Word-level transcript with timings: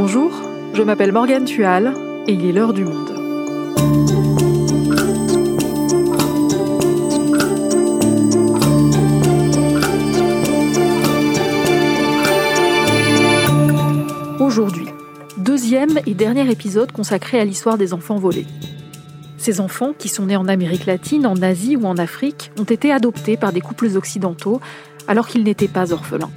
Bonjour, 0.00 0.30
je 0.74 0.82
m'appelle 0.84 1.10
Morgane 1.10 1.44
Tual 1.44 1.92
et 2.28 2.32
il 2.34 2.46
est 2.46 2.52
l'heure 2.52 2.72
du 2.72 2.84
monde. 2.84 3.10
Aujourd'hui, 14.38 14.86
deuxième 15.36 15.98
et 16.06 16.14
dernier 16.14 16.48
épisode 16.48 16.92
consacré 16.92 17.40
à 17.40 17.44
l'histoire 17.44 17.76
des 17.76 17.92
enfants 17.92 18.18
volés. 18.18 18.46
Ces 19.36 19.60
enfants, 19.60 19.94
qui 19.98 20.08
sont 20.08 20.26
nés 20.26 20.36
en 20.36 20.46
Amérique 20.46 20.86
latine, 20.86 21.26
en 21.26 21.42
Asie 21.42 21.74
ou 21.74 21.86
en 21.86 21.96
Afrique, 21.96 22.52
ont 22.56 22.62
été 22.62 22.92
adoptés 22.92 23.36
par 23.36 23.52
des 23.52 23.60
couples 23.60 23.96
occidentaux 23.96 24.60
alors 25.08 25.26
qu'ils 25.26 25.42
n'étaient 25.42 25.66
pas 25.66 25.92
orphelins. 25.92 26.30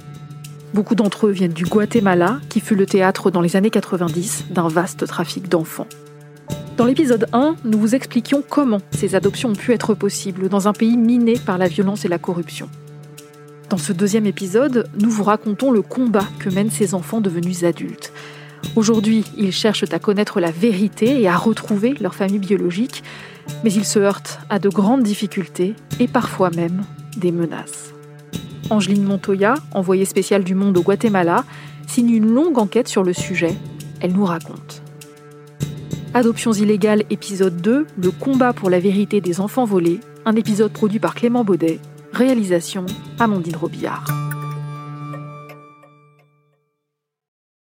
Beaucoup 0.74 0.94
d'entre 0.94 1.26
eux 1.26 1.30
viennent 1.30 1.52
du 1.52 1.64
Guatemala, 1.64 2.40
qui 2.48 2.60
fut 2.60 2.74
le 2.74 2.86
théâtre 2.86 3.30
dans 3.30 3.42
les 3.42 3.56
années 3.56 3.70
90 3.70 4.46
d'un 4.50 4.68
vaste 4.68 5.06
trafic 5.06 5.48
d'enfants. 5.48 5.86
Dans 6.78 6.86
l'épisode 6.86 7.26
1, 7.34 7.56
nous 7.64 7.78
vous 7.78 7.94
expliquions 7.94 8.42
comment 8.48 8.80
ces 8.90 9.14
adoptions 9.14 9.50
ont 9.50 9.54
pu 9.54 9.72
être 9.72 9.92
possibles 9.92 10.48
dans 10.48 10.68
un 10.68 10.72
pays 10.72 10.96
miné 10.96 11.34
par 11.34 11.58
la 11.58 11.68
violence 11.68 12.06
et 12.06 12.08
la 12.08 12.18
corruption. 12.18 12.70
Dans 13.68 13.76
ce 13.76 13.92
deuxième 13.92 14.26
épisode, 14.26 14.88
nous 14.98 15.10
vous 15.10 15.24
racontons 15.24 15.70
le 15.70 15.82
combat 15.82 16.26
que 16.38 16.48
mènent 16.48 16.70
ces 16.70 16.94
enfants 16.94 17.20
devenus 17.20 17.64
adultes. 17.64 18.12
Aujourd'hui, 18.74 19.24
ils 19.36 19.52
cherchent 19.52 19.84
à 19.92 19.98
connaître 19.98 20.40
la 20.40 20.50
vérité 20.50 21.20
et 21.20 21.28
à 21.28 21.36
retrouver 21.36 21.94
leur 22.00 22.14
famille 22.14 22.38
biologique, 22.38 23.02
mais 23.62 23.72
ils 23.72 23.84
se 23.84 23.98
heurtent 23.98 24.40
à 24.48 24.58
de 24.58 24.70
grandes 24.70 25.02
difficultés 25.02 25.74
et 26.00 26.08
parfois 26.08 26.50
même 26.50 26.82
des 27.16 27.32
menaces. 27.32 27.91
Angeline 28.70 29.04
Montoya, 29.04 29.54
envoyée 29.72 30.04
spéciale 30.04 30.44
du 30.44 30.54
Monde 30.54 30.76
au 30.78 30.82
Guatemala, 30.82 31.44
signe 31.86 32.10
une 32.10 32.30
longue 32.32 32.58
enquête 32.58 32.88
sur 32.88 33.02
le 33.02 33.12
sujet. 33.12 33.54
Elle 34.00 34.12
nous 34.12 34.24
raconte. 34.24 34.82
Adoptions 36.14 36.52
illégales, 36.52 37.04
épisode 37.10 37.60
2, 37.62 37.86
le 37.96 38.10
combat 38.10 38.52
pour 38.52 38.68
la 38.68 38.80
vérité 38.80 39.20
des 39.20 39.40
enfants 39.40 39.64
volés, 39.64 40.00
un 40.24 40.36
épisode 40.36 40.72
produit 40.72 40.98
par 40.98 41.14
Clément 41.14 41.44
Baudet, 41.44 41.80
réalisation 42.12 42.84
Amandine 43.18 43.56
Robillard. 43.56 44.04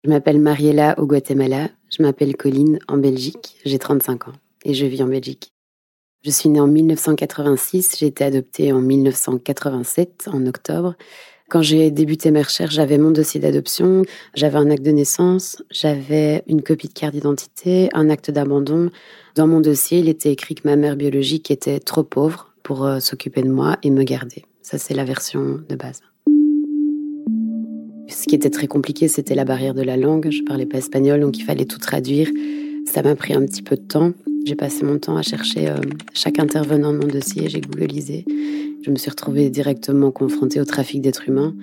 Je 0.03 0.11
m'appelle 0.11 0.41
Mariella 0.41 0.95
au 0.99 1.07
Guatemala, 1.07 1.69
je 1.91 2.03
m'appelle 2.03 2.37
Colline 2.37 2.79
en 2.89 2.97
Belgique, 2.97 3.57
j'ai 3.65 3.79
35 3.79 4.29
ans 4.29 4.33
et 4.65 4.75
je 4.75 4.87
vis 4.87 5.03
en 5.03 5.09
Belgique. 5.09 5.53
Je 6.23 6.31
suis 6.31 6.51
née 6.51 6.61
en 6.61 6.67
1986, 6.67 7.97
j'ai 7.99 8.07
été 8.07 8.25
adoptée 8.25 8.73
en 8.73 8.83
1987, 8.83 10.29
en 10.31 10.45
octobre. 10.47 10.95
Quand 11.49 11.63
j'ai 11.63 11.91
débuté 11.91 12.31
mes 12.31 12.43
recherches, 12.43 12.75
j'avais 12.75 12.99
mon 12.99 13.11
dossier 13.11 13.41
d'adoption, 13.41 14.03
j'avais 14.35 14.59
un 14.59 14.71
acte 14.71 14.83
de 14.83 14.91
naissance, 14.91 15.63
j'avais 15.71 16.45
une 16.47 16.63
copie 16.63 16.89
de 16.89 16.93
carte 16.93 17.15
d'identité, 17.15 17.89
un 17.95 18.11
acte 18.11 18.31
d'abandon. 18.31 18.91
Dans 19.35 19.47
mon 19.47 19.61
dossier, 19.61 20.01
il 20.01 20.11
était 20.11 20.31
écrit 20.31 20.55
que 20.57 20.69
ma 20.69 20.77
mère 20.77 20.95
biologique 20.95 21.51
était 21.51 21.81
trop 21.81 22.03
pauvre 22.03 22.53
pour 22.65 22.85
euh, 22.85 23.01
s'occuper 23.01 23.41
de 23.41 23.49
moi 23.49 23.79
et 23.83 23.89
me 23.89 24.03
garder. 24.03 24.45
Ça, 24.61 24.77
c'est 24.77 24.95
la 24.95 25.05
version 25.05 25.61
de 25.67 25.75
base. 25.75 26.03
Ce 28.09 28.27
qui 28.27 28.35
était 28.35 28.51
très 28.51 28.67
compliqué, 28.67 29.09
c'était 29.09 29.35
la 29.35 29.47
barrière 29.47 29.73
de 29.73 29.83
la 29.83 29.97
langue. 29.97 30.29
Je 30.31 30.43
parlais 30.43 30.67
pas 30.67 30.77
espagnol, 30.77 31.21
donc 31.21 31.39
il 31.39 31.45
fallait 31.45 31.65
tout 31.65 31.79
traduire. 31.79 32.29
Ça 32.91 33.05
m'a 33.05 33.15
pris 33.15 33.35
un 33.35 33.47
petit 33.47 33.63
peu 33.63 33.77
de 33.77 33.83
temps. 33.83 34.15
J'ai 34.45 34.57
passé 34.57 34.85
mon 34.85 34.99
temps 34.99 35.17
à 35.17 35.23
chercher 35.23 35.69
euh, 35.69 35.77
chaque 36.13 36.41
intervenant 36.41 36.93
de 36.93 36.99
mon 36.99 37.07
dossier, 37.07 37.49
j'ai 37.49 37.61
googlisé. 37.61 38.25
Je 38.85 38.91
me 38.91 38.97
suis 38.97 39.09
retrouvée 39.09 39.49
directement 39.49 40.11
confrontée 40.11 40.61
au 40.61 40.65
trafic 40.65 41.01
d'êtres 41.01 41.29
humains. 41.29 41.55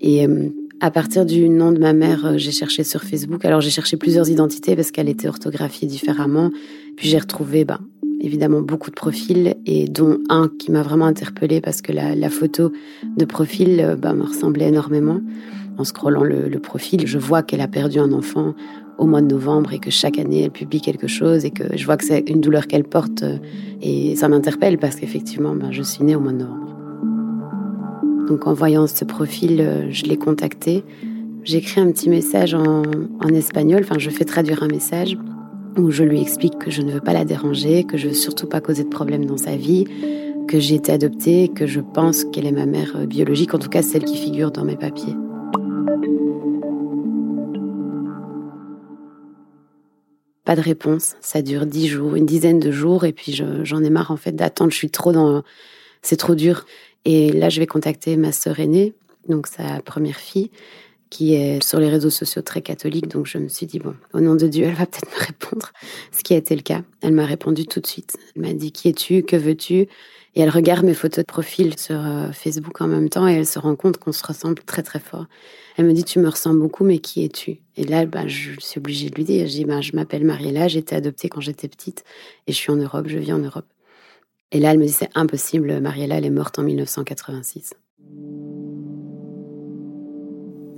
Et 0.00 0.26
euh, 0.26 0.48
à 0.80 0.90
partir 0.90 1.24
du 1.24 1.48
nom 1.48 1.70
de 1.70 1.78
ma 1.78 1.92
mère, 1.92 2.26
euh, 2.26 2.36
j'ai 2.36 2.50
cherché 2.50 2.82
sur 2.82 3.04
Facebook. 3.04 3.44
Alors 3.44 3.60
j'ai 3.60 3.70
cherché 3.70 3.96
plusieurs 3.96 4.28
identités 4.28 4.74
parce 4.74 4.90
qu'elle 4.90 5.08
était 5.08 5.28
orthographiée 5.28 5.86
différemment. 5.86 6.50
Puis 6.96 7.10
j'ai 7.10 7.18
retrouvé, 7.18 7.64
bah, 7.64 7.78
évidemment, 8.20 8.60
beaucoup 8.60 8.90
de 8.90 8.96
profils 8.96 9.54
et 9.66 9.86
dont 9.86 10.18
un 10.28 10.50
qui 10.58 10.72
m'a 10.72 10.82
vraiment 10.82 11.06
interpellée 11.06 11.60
parce 11.60 11.80
que 11.80 11.92
la, 11.92 12.28
photo 12.28 12.72
de 13.16 13.24
profil 13.24 13.96
bah, 14.02 14.14
me 14.14 14.24
ressemblait 14.24 14.66
énormément. 14.66 15.20
En 15.78 15.84
scrollant 15.84 16.24
le, 16.24 16.48
le 16.48 16.58
profil, 16.58 17.06
je 17.06 17.18
vois 17.18 17.44
qu'elle 17.44 17.60
a 17.60 17.68
perdu 17.68 18.00
un 18.00 18.10
enfant 18.10 18.56
au 18.98 19.06
mois 19.06 19.20
de 19.20 19.26
novembre 19.26 19.72
et 19.72 19.78
que 19.78 19.90
chaque 19.90 20.18
année 20.18 20.42
elle 20.42 20.50
publie 20.50 20.80
quelque 20.80 21.06
chose 21.06 21.44
et 21.44 21.50
que 21.50 21.76
je 21.76 21.84
vois 21.84 21.96
que 21.96 22.04
c'est 22.04 22.28
une 22.28 22.40
douleur 22.40 22.66
qu'elle 22.66 22.84
porte 22.84 23.22
euh, 23.22 23.38
et 23.82 24.16
ça 24.16 24.28
m'interpelle 24.28 24.78
parce 24.78 24.96
qu'effectivement 24.96 25.54
ben, 25.54 25.70
je 25.70 25.82
suis 25.82 26.04
née 26.04 26.16
au 26.16 26.20
mois 26.20 26.32
de 26.32 26.38
novembre. 26.38 26.66
Donc 28.26 28.46
en 28.46 28.54
voyant 28.54 28.86
ce 28.86 29.04
profil, 29.04 29.60
euh, 29.60 29.86
je 29.90 30.04
l'ai 30.04 30.16
contacté. 30.16 30.82
J'écris 31.44 31.80
un 31.80 31.92
petit 31.92 32.08
message 32.08 32.54
en, 32.54 32.82
espagnol, 33.32 33.82
enfin 33.84 33.98
je 33.98 34.10
fais 34.10 34.24
traduire 34.24 34.64
un 34.64 34.68
message 34.68 35.16
où 35.78 35.90
je 35.90 36.02
lui 36.02 36.20
explique 36.20 36.58
que 36.58 36.70
je 36.70 36.82
ne 36.82 36.90
veux 36.90 37.00
pas 37.00 37.12
la 37.12 37.24
déranger, 37.24 37.84
que 37.84 37.96
je 37.96 38.08
veux 38.08 38.14
surtout 38.14 38.46
pas 38.46 38.60
causer 38.60 38.82
de 38.82 38.88
problèmes 38.88 39.26
dans 39.26 39.36
sa 39.36 39.56
vie, 39.56 39.84
que 40.48 40.58
j'ai 40.58 40.74
été 40.74 40.90
adoptée, 40.90 41.48
que 41.48 41.66
je 41.66 41.80
pense 41.80 42.24
qu'elle 42.24 42.46
est 42.46 42.52
ma 42.52 42.66
mère 42.66 42.96
euh, 42.96 43.06
biologique, 43.06 43.54
en 43.54 43.58
tout 43.58 43.68
cas 43.68 43.82
celle 43.82 44.04
qui 44.04 44.16
figure 44.16 44.50
dans 44.50 44.64
mes 44.64 44.76
papiers. 44.76 45.14
Pas 50.46 50.56
de 50.56 50.62
réponse. 50.62 51.16
Ça 51.20 51.42
dure 51.42 51.66
dix 51.66 51.88
jours, 51.88 52.14
une 52.14 52.24
dizaine 52.24 52.60
de 52.60 52.70
jours, 52.70 53.04
et 53.04 53.12
puis 53.12 53.32
j'en 53.34 53.82
ai 53.82 53.90
marre 53.90 54.12
en 54.12 54.16
fait 54.16 54.32
d'attendre. 54.32 54.70
Je 54.70 54.76
suis 54.76 54.90
trop 54.90 55.12
dans, 55.12 55.42
c'est 56.02 56.16
trop 56.16 56.36
dur. 56.36 56.64
Et 57.04 57.32
là, 57.32 57.48
je 57.48 57.58
vais 57.60 57.66
contacter 57.66 58.16
ma 58.16 58.30
sœur 58.30 58.60
aînée, 58.60 58.94
donc 59.28 59.48
sa 59.48 59.82
première 59.82 60.16
fille, 60.16 60.50
qui 61.10 61.34
est 61.34 61.60
sur 61.62 61.80
les 61.80 61.88
réseaux 61.88 62.10
sociaux 62.10 62.42
très 62.42 62.62
catholique. 62.62 63.08
Donc 63.08 63.26
je 63.26 63.38
me 63.38 63.48
suis 63.48 63.66
dit 63.66 63.80
bon, 63.80 63.96
au 64.14 64.20
nom 64.20 64.36
de 64.36 64.46
Dieu, 64.46 64.66
elle 64.66 64.74
va 64.74 64.86
peut-être 64.86 65.10
me 65.10 65.26
répondre. 65.26 65.72
Ce 66.12 66.22
qui 66.22 66.32
a 66.32 66.36
été 66.36 66.54
le 66.54 66.62
cas. 66.62 66.82
Elle 67.02 67.12
m'a 67.12 67.26
répondu 67.26 67.66
tout 67.66 67.80
de 67.80 67.86
suite. 67.86 68.16
Elle 68.36 68.42
m'a 68.42 68.52
dit 68.52 68.70
qui 68.70 68.88
es-tu, 68.88 69.24
que 69.24 69.36
veux-tu? 69.36 69.88
Et 70.36 70.40
elle 70.42 70.50
regarde 70.50 70.84
mes 70.84 70.92
photos 70.92 71.24
de 71.24 71.26
profil 71.26 71.78
sur 71.78 71.98
euh, 71.98 72.30
Facebook 72.30 72.82
en 72.82 72.86
même 72.86 73.08
temps 73.08 73.26
et 73.26 73.32
elle 73.32 73.46
se 73.46 73.58
rend 73.58 73.74
compte 73.74 73.96
qu'on 73.96 74.12
se 74.12 74.24
ressemble 74.24 74.62
très 74.66 74.82
très 74.82 75.00
fort. 75.00 75.24
Elle 75.78 75.86
me 75.86 75.94
dit 75.94 76.04
tu 76.04 76.18
me 76.18 76.28
ressembles 76.28 76.60
beaucoup 76.60 76.84
mais 76.84 76.98
qui 76.98 77.24
es-tu? 77.24 77.60
Et 77.76 77.84
là 77.84 78.04
bah, 78.04 78.28
je 78.28 78.50
suis 78.58 78.78
obligée 78.78 79.08
de 79.08 79.14
lui 79.14 79.24
dire 79.24 79.46
je 79.46 79.52
dis 79.52 79.64
bah, 79.64 79.80
je 79.80 79.92
m'appelle 79.96 80.24
Mariella, 80.24 80.68
j'ai 80.68 80.80
été 80.80 80.94
adoptée 80.94 81.30
quand 81.30 81.40
j'étais 81.40 81.68
petite 81.68 82.04
et 82.46 82.52
je 82.52 82.56
suis 82.56 82.70
en 82.70 82.76
Europe, 82.76 83.06
je 83.08 83.16
vis 83.16 83.32
en 83.32 83.38
Europe. 83.38 83.64
Et 84.52 84.60
là 84.60 84.72
elle 84.72 84.78
me 84.78 84.84
dit 84.84 84.92
c'est 84.92 85.08
impossible, 85.14 85.80
Mariella 85.80 86.18
elle 86.18 86.26
est 86.26 86.30
morte 86.30 86.58
en 86.58 86.62
1986. 86.64 87.72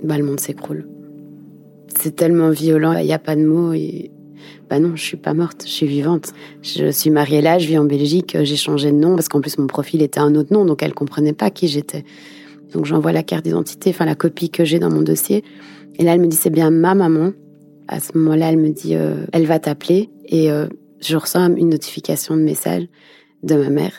Bah, 0.01 0.17
le 0.17 0.23
monde 0.23 0.39
s'écroule. 0.39 0.87
C'est 1.99 2.15
tellement 2.15 2.51
violent, 2.51 2.93
il 2.93 3.05
n'y 3.05 3.11
a 3.11 3.19
pas 3.19 3.35
de 3.35 3.45
mots 3.45 3.73
et 3.73 4.09
bah 4.69 4.79
non, 4.79 4.95
je 4.95 5.03
suis 5.03 5.17
pas 5.17 5.33
morte, 5.33 5.63
je 5.65 5.71
suis 5.71 5.87
vivante. 5.87 6.33
Je 6.61 6.91
suis 6.91 7.09
mariée 7.09 7.41
là, 7.41 7.59
je 7.59 7.67
vis 7.67 7.77
en 7.77 7.85
Belgique, 7.85 8.37
j'ai 8.43 8.55
changé 8.55 8.91
de 8.91 8.97
nom 8.97 9.15
parce 9.15 9.27
qu'en 9.27 9.41
plus 9.41 9.57
mon 9.57 9.67
profil 9.67 10.01
était 10.01 10.19
un 10.19 10.35
autre 10.35 10.53
nom, 10.53 10.65
donc 10.65 10.83
elle 10.83 10.93
comprenait 10.93 11.33
pas 11.33 11.49
qui 11.49 11.67
j'étais. 11.67 12.03
Donc 12.73 12.85
j'envoie 12.85 13.11
la 13.11 13.23
carte 13.23 13.45
d'identité, 13.45 13.89
enfin 13.89 14.05
la 14.05 14.15
copie 14.15 14.49
que 14.49 14.63
j'ai 14.63 14.79
dans 14.79 14.89
mon 14.89 15.01
dossier. 15.01 15.43
Et 15.97 16.03
là, 16.03 16.13
elle 16.13 16.21
me 16.21 16.27
dit 16.27 16.37
c'est 16.37 16.49
bien 16.49 16.69
ma 16.69 16.95
maman. 16.95 17.31
À 17.87 17.99
ce 17.99 18.17
moment-là, 18.17 18.51
elle 18.51 18.57
me 18.57 18.69
dit 18.69 18.95
euh, 18.95 19.25
elle 19.33 19.45
va 19.45 19.59
t'appeler 19.59 20.09
et 20.25 20.51
euh, 20.51 20.67
je 21.01 21.17
reçois 21.17 21.41
une 21.41 21.69
notification 21.69 22.37
de 22.37 22.41
message 22.41 22.87
de 23.43 23.55
ma 23.55 23.69
mère 23.69 23.93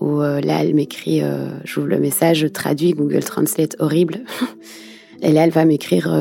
où 0.00 0.20
euh, 0.20 0.40
là 0.40 0.62
elle 0.62 0.74
m'écrit, 0.74 1.22
j'ouvre 1.64 1.86
le 1.86 1.98
message, 1.98 2.38
je 2.40 2.46
traduis 2.48 2.92
Google 2.92 3.22
Translate 3.22 3.76
horrible. 3.78 4.24
et 5.22 5.32
là 5.32 5.44
elle 5.44 5.50
va 5.50 5.64
m'écrire 5.64 6.12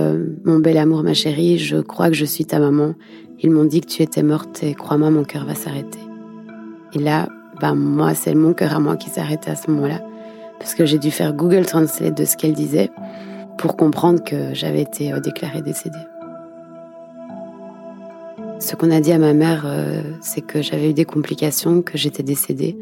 mon 0.46 0.60
bel 0.60 0.78
amour 0.78 1.04
ma 1.04 1.14
chérie, 1.14 1.58
je 1.58 1.78
crois 1.78 2.10
que 2.10 2.16
je 2.16 2.26
suis 2.26 2.46
ta 2.46 2.60
maman 2.60 2.94
ils 3.40 3.52
m'ont 3.52 3.66
dit 3.66 3.82
que 3.82 3.88
tu 3.88 4.02
étais 4.02 4.24
morte 4.24 4.64
et 4.64 4.74
crois-moi, 4.74 5.10
mon 5.10 5.24
cœur 5.24 5.46
va 5.46 5.56
s'arrêter. 5.56 6.00
Et 6.94 7.00
là, 7.00 7.28
ben 7.60 7.76
moi, 7.76 8.14
c'est 8.14 8.34
mon 8.36 8.54
cœur 8.54 8.74
à 8.74 8.80
moi 8.80 8.98
qui 8.98 9.20
arrêté 9.20 9.50
à 9.50 9.56
ce 9.56 9.70
moment-là. 9.72 10.02
Parce 10.60 10.76
que 10.76 10.86
j'ai 10.86 10.98
dû 10.98 11.12
faire 11.12 11.34
Google 11.34 11.66
Translate 11.66 12.18
de 12.18 12.26
ce 12.26 12.38
qu'elle 12.38 12.54
disait 12.54 12.90
pour 13.58 13.76
comprendre 13.76 14.24
que 14.24 14.54
j'avais 14.54 14.82
été 14.82 15.12
euh, 15.12 15.20
déclarée 15.20 15.62
décédée. 15.62 15.96
Ce 18.60 18.76
qu'on 18.76 18.90
a 18.90 19.00
dit 19.02 19.12
à 19.12 19.20
ma 19.20 19.34
mère, 19.34 19.66
euh, 19.66 20.02
c'est 20.22 20.42
que 20.42 20.62
j'avais 20.62 20.90
eu 20.90 20.94
des 20.94 21.06
complications, 21.06 21.82
que 21.82 21.98
j'étais 21.98 22.24
décédée 22.24 22.78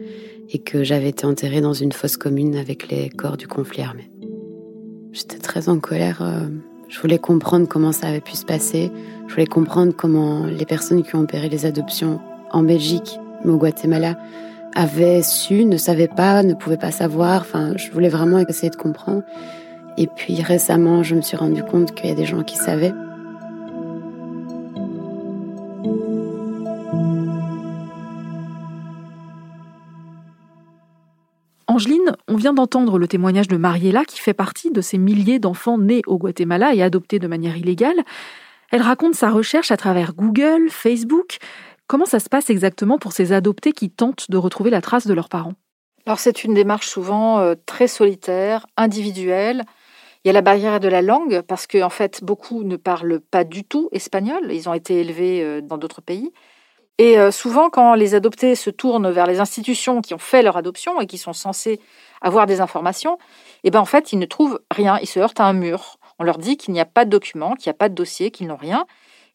et 0.49 0.59
que 0.59 0.83
j'avais 0.83 1.09
été 1.09 1.25
enterrée 1.25 1.61
dans 1.61 1.73
une 1.73 1.91
fosse 1.91 2.17
commune 2.17 2.55
avec 2.55 2.89
les 2.89 3.09
corps 3.09 3.37
du 3.37 3.47
conflit 3.47 3.81
armé. 3.81 4.09
J'étais 5.11 5.37
très 5.37 5.69
en 5.69 5.79
colère. 5.79 6.21
Je 6.93 7.01
voulais 7.01 7.17
comprendre 7.17 7.67
comment 7.67 7.91
ça 7.91 8.07
avait 8.07 8.21
pu 8.21 8.33
se 8.33 8.45
passer. 8.45 8.91
Je 9.27 9.33
voulais 9.33 9.47
comprendre 9.47 9.93
comment 9.97 10.45
les 10.45 10.65
personnes 10.65 11.01
qui 11.01 11.15
ont 11.15 11.21
opéré 11.21 11.49
les 11.49 11.65
adoptions 11.65 12.21
en 12.51 12.61
Belgique, 12.61 13.19
mais 13.43 13.51
au 13.51 13.57
Guatemala, 13.57 14.15
avaient 14.75 15.23
su, 15.23 15.65
ne 15.65 15.77
savaient 15.77 16.07
pas, 16.07 16.43
ne 16.43 16.53
pouvaient 16.53 16.77
pas 16.77 16.91
savoir. 16.91 17.41
Enfin, 17.41 17.73
je 17.77 17.89
voulais 17.91 18.09
vraiment 18.09 18.37
essayer 18.37 18.69
de 18.69 18.75
comprendre. 18.75 19.23
Et 19.97 20.05
puis 20.05 20.39
récemment, 20.43 21.01
je 21.01 21.15
me 21.15 21.21
suis 21.21 21.35
rendu 21.35 21.63
compte 21.63 21.95
qu'il 21.95 22.09
y 22.09 22.13
a 22.13 22.15
des 22.15 22.25
gens 22.25 22.43
qui 22.43 22.57
savaient. 22.57 22.93
Angeline, 31.65 32.12
d'entendre 32.51 32.99
le 32.99 33.07
témoignage 33.07 33.47
de 33.47 33.55
Mariella 33.55 34.03
qui 34.03 34.19
fait 34.19 34.33
partie 34.33 34.71
de 34.71 34.81
ces 34.81 34.97
milliers 34.97 35.39
d'enfants 35.39 35.77
nés 35.77 36.01
au 36.05 36.17
Guatemala 36.17 36.75
et 36.75 36.83
adoptés 36.83 37.19
de 37.19 37.27
manière 37.27 37.55
illégale. 37.55 38.03
Elle 38.71 38.81
raconte 38.81 39.15
sa 39.15 39.29
recherche 39.29 39.71
à 39.71 39.77
travers 39.77 40.13
Google, 40.13 40.67
Facebook. 40.69 41.37
Comment 41.87 42.05
ça 42.05 42.19
se 42.19 42.27
passe 42.27 42.49
exactement 42.49 42.97
pour 42.97 43.13
ces 43.13 43.31
adoptés 43.31 43.71
qui 43.71 43.89
tentent 43.89 44.29
de 44.29 44.35
retrouver 44.35 44.71
la 44.71 44.81
trace 44.81 45.07
de 45.07 45.13
leurs 45.13 45.29
parents? 45.29 45.53
Alors 46.05 46.19
c'est 46.19 46.43
une 46.43 46.53
démarche 46.53 46.87
souvent 46.87 47.39
euh, 47.39 47.55
très 47.65 47.87
solitaire, 47.87 48.65
individuelle. 48.75 49.63
Il 50.23 50.27
y 50.27 50.29
a 50.29 50.33
la 50.33 50.41
barrière 50.41 50.79
de 50.79 50.87
la 50.87 51.01
langue 51.01 51.41
parce 51.41 51.67
que 51.67 51.81
en 51.81 51.89
fait 51.89 52.23
beaucoup 52.23 52.63
ne 52.63 52.75
parlent 52.75 53.19
pas 53.19 53.43
du 53.43 53.63
tout 53.63 53.89
espagnol. 53.91 54.51
Ils 54.51 54.67
ont 54.67 54.73
été 54.73 54.99
élevés 54.99 55.43
euh, 55.43 55.61
dans 55.61 55.77
d'autres 55.77 56.01
pays. 56.01 56.33
Et 56.99 57.17
euh, 57.17 57.31
souvent, 57.31 57.69
quand 57.69 57.95
les 57.95 58.13
adoptés 58.13 58.55
se 58.55 58.69
tournent 58.69 59.09
vers 59.09 59.25
les 59.25 59.39
institutions 59.39 60.01
qui 60.01 60.13
ont 60.13 60.19
fait 60.19 60.43
leur 60.43 60.57
adoption 60.57 61.01
et 61.01 61.07
qui 61.07 61.17
sont 61.17 61.33
censées 61.33 61.79
avoir 62.21 62.45
des 62.45 62.61
informations, 62.61 63.17
eh 63.63 63.71
ben 63.71 63.79
en 63.79 63.85
fait, 63.85 64.13
ils 64.13 64.19
ne 64.19 64.25
trouvent 64.25 64.59
rien. 64.69 64.99
Ils 65.01 65.07
se 65.07 65.19
heurtent 65.19 65.39
à 65.39 65.45
un 65.45 65.53
mur. 65.53 65.97
On 66.19 66.23
leur 66.23 66.37
dit 66.37 66.57
qu'il 66.57 66.73
n'y 66.73 66.79
a 66.79 66.85
pas 66.85 67.05
de 67.05 67.09
document, 67.09 67.55
qu'il 67.55 67.69
n'y 67.69 67.75
a 67.75 67.77
pas 67.77 67.89
de 67.89 67.95
dossier, 67.95 68.29
qu'ils 68.29 68.47
n'ont 68.47 68.57
rien. 68.57 68.85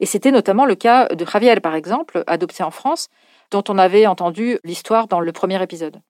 Et 0.01 0.07
c'était 0.07 0.31
notamment 0.31 0.65
le 0.65 0.77
cas 0.77 1.07
de 1.09 1.27
Javier, 1.27 1.59
par 1.61 1.75
exemple, 1.75 2.23
adopté 2.29 2.63
en 2.63 2.71
France, 2.71 3.09
dont 3.51 3.65
on 3.69 3.79
avait 3.79 4.07
entendu 4.07 4.59
l'histoire 4.63 5.09
dans 5.09 5.21
le 5.21 5.33
premier 5.33 5.61
épisode. 5.61 6.01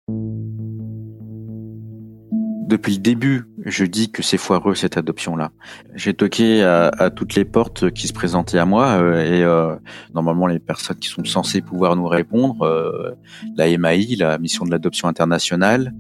Depuis 2.69 2.93
le 2.97 2.99
début, 2.99 3.47
je 3.65 3.87
dis 3.87 4.13
que 4.13 4.23
c'est 4.23 4.37
foireux 4.37 4.75
cette 4.75 4.99
adoption-là. 4.99 5.53
J'ai 5.95 6.13
toqué 6.13 6.63
à, 6.63 7.09
toutes 7.09 7.35
les 7.35 7.47
portes 7.47 7.91
qui 7.91 8.07
se 8.07 8.13
présentaient 8.13 8.59
à 8.59 8.67
moi 8.67 9.01
euh, 9.01 9.25
et 9.25 9.43
euh, 9.43 9.75
normalement 10.13 10.47
les 10.47 10.59
personnes 10.59 10.99
qui 10.99 11.09
sont 11.09 11.25
censées 11.25 11.63
pouvoir 11.63 11.97
nous 11.97 12.07
répondre, 12.07 12.61
euh, 12.67 13.13
la 13.57 13.75
MAI, 13.79 14.17
la 14.19 14.37
mission 14.37 14.67
de 14.67 14.71
l'adoption 14.71 15.09
internationale, 15.09 15.95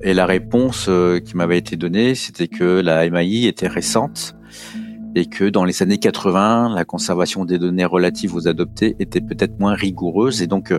et 0.00 0.14
la 0.14 0.24
réponse 0.24 0.88
qui 1.24 1.36
m'avait 1.36 1.58
été 1.58 1.74
donnée, 1.74 2.14
c'était 2.14 2.46
que 2.46 2.80
la 2.80 3.10
MAI 3.10 3.46
était 3.46 3.66
récente 3.66 4.36
et 5.16 5.26
que 5.26 5.48
dans 5.48 5.64
les 5.64 5.82
années 5.82 5.98
80, 5.98 6.72
la 6.72 6.84
conservation 6.84 7.44
des 7.44 7.58
données 7.58 7.84
relatives 7.84 8.36
aux 8.36 8.46
adoptés 8.46 8.94
était 9.00 9.20
peut-être 9.20 9.58
moins 9.58 9.74
rigoureuse 9.74 10.40
et 10.40 10.46
donc 10.46 10.72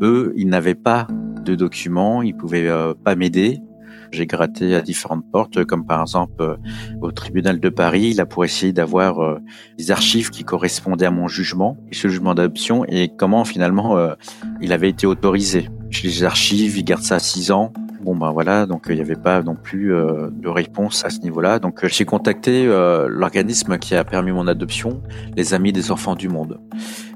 eux, 0.00 0.32
ils 0.36 0.48
n'avaient 0.48 0.74
pas 0.74 1.06
de 1.44 1.54
documents, 1.54 2.22
ils 2.22 2.34
pouvaient 2.34 2.70
pas 3.04 3.14
m'aider 3.14 3.60
j'ai 4.10 4.26
gratté 4.26 4.74
à 4.74 4.80
différentes 4.80 5.24
portes, 5.30 5.64
comme 5.64 5.86
par 5.86 6.00
exemple 6.00 6.42
euh, 6.42 6.56
au 7.00 7.12
tribunal 7.12 7.60
de 7.60 7.68
Paris, 7.68 8.14
là 8.14 8.26
pour 8.26 8.44
essayer 8.44 8.72
d'avoir 8.72 9.20
euh, 9.20 9.38
des 9.78 9.90
archives 9.90 10.30
qui 10.30 10.44
correspondaient 10.44 11.06
à 11.06 11.10
mon 11.10 11.28
jugement, 11.28 11.76
et 11.90 11.94
ce 11.94 12.08
jugement 12.08 12.34
d'adoption, 12.34 12.84
et 12.88 13.10
comment 13.16 13.44
finalement 13.44 13.96
euh, 13.96 14.14
il 14.60 14.72
avait 14.72 14.88
été 14.88 15.06
autorisé. 15.06 15.68
J'ai 15.90 16.08
les 16.08 16.24
archives, 16.24 16.76
il 16.76 16.84
garde 16.84 17.02
ça 17.02 17.16
à 17.16 17.18
six 17.18 17.50
ans. 17.50 17.72
Bon 18.02 18.16
ben 18.16 18.30
voilà, 18.30 18.64
donc 18.64 18.86
il 18.88 18.94
n'y 18.94 19.02
avait 19.02 19.14
pas 19.14 19.42
non 19.42 19.54
plus 19.54 19.88
de 19.88 20.48
réponse 20.48 21.04
à 21.04 21.10
ce 21.10 21.20
niveau-là. 21.20 21.58
Donc 21.58 21.86
j'ai 21.86 22.06
contacté 22.06 22.64
l'organisme 22.64 23.76
qui 23.76 23.94
a 23.94 24.04
permis 24.04 24.32
mon 24.32 24.46
adoption, 24.46 25.02
les 25.36 25.52
Amis 25.52 25.72
des 25.72 25.90
Enfants 25.90 26.14
du 26.14 26.30
Monde. 26.30 26.58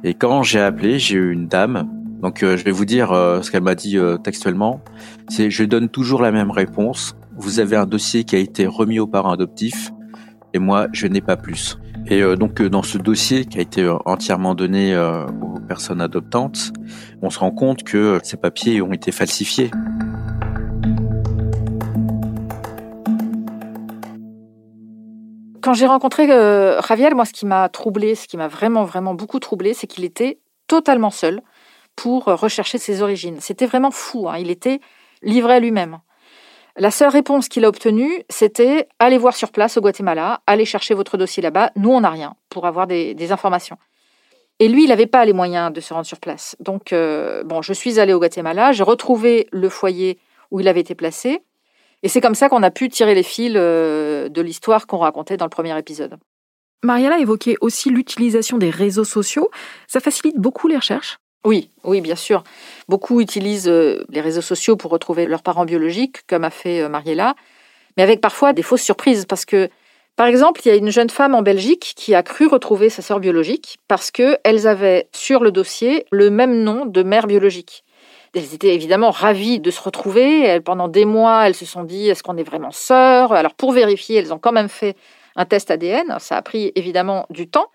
Et 0.02 0.12
quand 0.12 0.42
j'ai 0.42 0.60
appelé, 0.60 0.98
j'ai 0.98 1.16
eu 1.16 1.32
une 1.32 1.48
dame 1.48 1.88
donc 2.24 2.42
euh, 2.42 2.56
je 2.56 2.64
vais 2.64 2.70
vous 2.70 2.86
dire 2.86 3.12
euh, 3.12 3.42
ce 3.42 3.50
qu'elle 3.50 3.62
m'a 3.62 3.74
dit 3.74 3.98
euh, 3.98 4.16
textuellement. 4.16 4.80
C'est 5.28 5.50
je 5.50 5.62
donne 5.62 5.90
toujours 5.90 6.22
la 6.22 6.32
même 6.32 6.50
réponse. 6.50 7.14
Vous 7.36 7.60
avez 7.60 7.76
un 7.76 7.84
dossier 7.84 8.24
qui 8.24 8.34
a 8.34 8.38
été 8.38 8.66
remis 8.66 8.98
aux 8.98 9.06
parents 9.06 9.32
adoptifs 9.32 9.92
et 10.54 10.58
moi 10.58 10.86
je 10.92 11.06
n'ai 11.06 11.20
pas 11.20 11.36
plus. 11.36 11.76
Et 12.06 12.22
donc 12.36 12.62
dans 12.62 12.82
ce 12.82 12.96
dossier 12.96 13.44
qui 13.44 13.58
a 13.58 13.60
été 13.60 13.86
entièrement 14.04 14.54
donné 14.54 14.96
aux 14.96 15.60
personnes 15.60 16.00
adoptantes, 16.00 16.72
on 17.22 17.30
se 17.30 17.38
rend 17.38 17.50
compte 17.50 17.82
que 17.82 18.20
ces 18.22 18.36
papiers 18.36 18.82
ont 18.82 18.92
été 18.92 19.10
falsifiés. 19.10 19.70
Quand 25.62 25.72
j'ai 25.72 25.86
rencontré 25.86 26.26
Javier, 26.28 27.10
moi 27.14 27.24
ce 27.24 27.32
qui 27.32 27.46
m'a 27.46 27.68
troublé, 27.70 28.14
ce 28.14 28.28
qui 28.28 28.36
m'a 28.36 28.48
vraiment 28.48 28.84
vraiment 28.84 29.14
beaucoup 29.14 29.40
troublé, 29.40 29.72
c'est 29.72 29.86
qu'il 29.86 30.04
était 30.04 30.38
totalement 30.66 31.10
seul 31.10 31.40
pour 31.96 32.24
rechercher 32.24 32.78
ses 32.78 33.02
origines. 33.02 33.38
C'était 33.40 33.66
vraiment 33.66 33.90
fou, 33.90 34.28
hein. 34.28 34.38
il 34.38 34.50
était 34.50 34.80
livré 35.22 35.54
à 35.54 35.60
lui-même. 35.60 35.98
La 36.76 36.90
seule 36.90 37.08
réponse 37.08 37.48
qu'il 37.48 37.64
a 37.64 37.68
obtenue, 37.68 38.24
c'était 38.28 38.88
allez 38.98 39.16
voir 39.16 39.36
sur 39.36 39.52
place 39.52 39.76
au 39.76 39.80
Guatemala, 39.80 40.40
allez 40.48 40.64
chercher 40.64 40.94
votre 40.94 41.16
dossier 41.16 41.40
là-bas. 41.40 41.70
Nous, 41.76 41.90
on 41.90 42.00
n'a 42.00 42.10
rien 42.10 42.34
pour 42.48 42.66
avoir 42.66 42.88
des, 42.88 43.30
informations. 43.30 43.78
Et 44.58 44.68
lui, 44.68 44.84
il 44.84 44.88
n'avait 44.88 45.06
pas 45.06 45.24
les 45.24 45.32
moyens 45.32 45.72
de 45.72 45.80
se 45.80 45.94
rendre 45.94 46.06
sur 46.06 46.18
place. 46.18 46.56
Donc, 46.58 46.92
euh, 46.92 47.44
bon, 47.44 47.62
je 47.62 47.72
suis 47.72 48.00
allée 48.00 48.12
au 48.12 48.18
Guatemala, 48.18 48.72
j'ai 48.72 48.82
retrouvé 48.82 49.46
le 49.52 49.68
foyer 49.68 50.18
où 50.50 50.58
il 50.58 50.66
avait 50.66 50.80
été 50.80 50.96
placé. 50.96 51.42
Et 52.02 52.08
c'est 52.08 52.20
comme 52.20 52.34
ça 52.34 52.48
qu'on 52.48 52.62
a 52.62 52.70
pu 52.72 52.88
tirer 52.88 53.14
les 53.14 53.22
fils 53.22 53.52
euh, 53.54 54.28
de 54.28 54.42
l'histoire 54.42 54.88
qu'on 54.88 54.98
racontait 54.98 55.36
dans 55.36 55.46
le 55.46 55.50
premier 55.50 55.78
épisode. 55.78 56.18
Mariella 56.82 57.18
évoquait 57.18 57.56
aussi 57.60 57.88
l'utilisation 57.90 58.58
des 58.58 58.70
réseaux 58.70 59.04
sociaux. 59.04 59.48
Ça 59.86 60.00
facilite 60.00 60.38
beaucoup 60.38 60.66
les 60.66 60.76
recherches 60.76 61.18
oui, 61.44 61.70
oui, 61.84 62.00
bien 62.00 62.16
sûr. 62.16 62.42
Beaucoup 62.88 63.20
utilisent 63.20 63.68
euh, 63.68 64.04
les 64.08 64.22
réseaux 64.22 64.40
sociaux 64.40 64.76
pour 64.76 64.90
retrouver 64.90 65.26
leurs 65.26 65.42
parents 65.42 65.66
biologiques, 65.66 66.26
comme 66.26 66.44
a 66.44 66.50
fait 66.50 66.80
euh, 66.80 66.88
Mariella, 66.88 67.34
mais 67.96 68.02
avec 68.02 68.22
parfois 68.22 68.54
des 68.54 68.62
fausses 68.62 68.82
surprises, 68.82 69.26
parce 69.26 69.44
que, 69.44 69.68
par 70.16 70.26
exemple, 70.26 70.62
il 70.64 70.68
y 70.68 70.70
a 70.70 70.76
une 70.76 70.90
jeune 70.90 71.10
femme 71.10 71.34
en 71.34 71.42
Belgique 71.42 71.92
qui 71.96 72.14
a 72.14 72.22
cru 72.22 72.46
retrouver 72.46 72.88
sa 72.88 73.02
sœur 73.02 73.20
biologique 73.20 73.78
parce 73.88 74.10
qu'elles 74.10 74.66
avaient 74.66 75.08
sur 75.12 75.42
le 75.42 75.52
dossier 75.52 76.06
le 76.10 76.30
même 76.30 76.62
nom 76.62 76.86
de 76.86 77.02
mère 77.02 77.26
biologique. 77.26 77.84
Elles 78.34 78.54
étaient 78.54 78.74
évidemment 78.74 79.10
ravies 79.10 79.60
de 79.60 79.70
se 79.70 79.80
retrouver. 79.80 80.60
pendant 80.60 80.88
des 80.88 81.04
mois, 81.04 81.46
elles 81.46 81.54
se 81.54 81.66
sont 81.66 81.84
dit 81.84 82.08
est-ce 82.08 82.22
qu'on 82.22 82.36
est 82.36 82.44
vraiment 82.44 82.70
sœurs? 82.70 83.32
Alors 83.32 83.54
pour 83.54 83.72
vérifier, 83.72 84.16
elles 84.18 84.32
ont 84.32 84.38
quand 84.38 84.52
même 84.52 84.68
fait 84.68 84.96
un 85.36 85.44
test 85.44 85.70
ADN. 85.70 86.16
Ça 86.20 86.36
a 86.36 86.42
pris 86.42 86.72
évidemment 86.74 87.26
du 87.30 87.48
temps. 87.48 87.66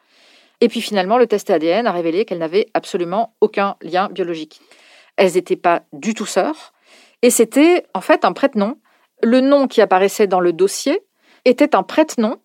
Et 0.62 0.68
puis 0.68 0.82
finalement, 0.82 1.18
le 1.18 1.28
test 1.28 1.50
ADN 1.50 1.88
a 1.88 1.92
révélé 1.92 2.26
qu'elles 2.26 2.40
n'avaient 2.40 2.68
absolument 2.74 3.36
aucun 3.42 3.76
lien 3.82 4.10
biologique. 4.10 4.62
Elles 5.16 5.34
n'étaient 5.34 5.56
pas 5.56 5.84
du 5.94 6.14
tout 6.14 6.26
sœurs. 6.26 6.74
Et 7.22 7.30
c'était 7.30 7.86
en 7.94 8.02
fait 8.02 8.26
un 8.26 8.34
prête-nom. 8.34 8.78
Le 9.22 9.42
nom 9.42 9.68
qui 9.68 9.82
apparaissait 9.82 10.28
dans 10.28 10.40
le 10.40 10.54
dossier 10.54 11.02
était 11.46 11.76
un 11.76 11.84
prête-nom 11.84 12.38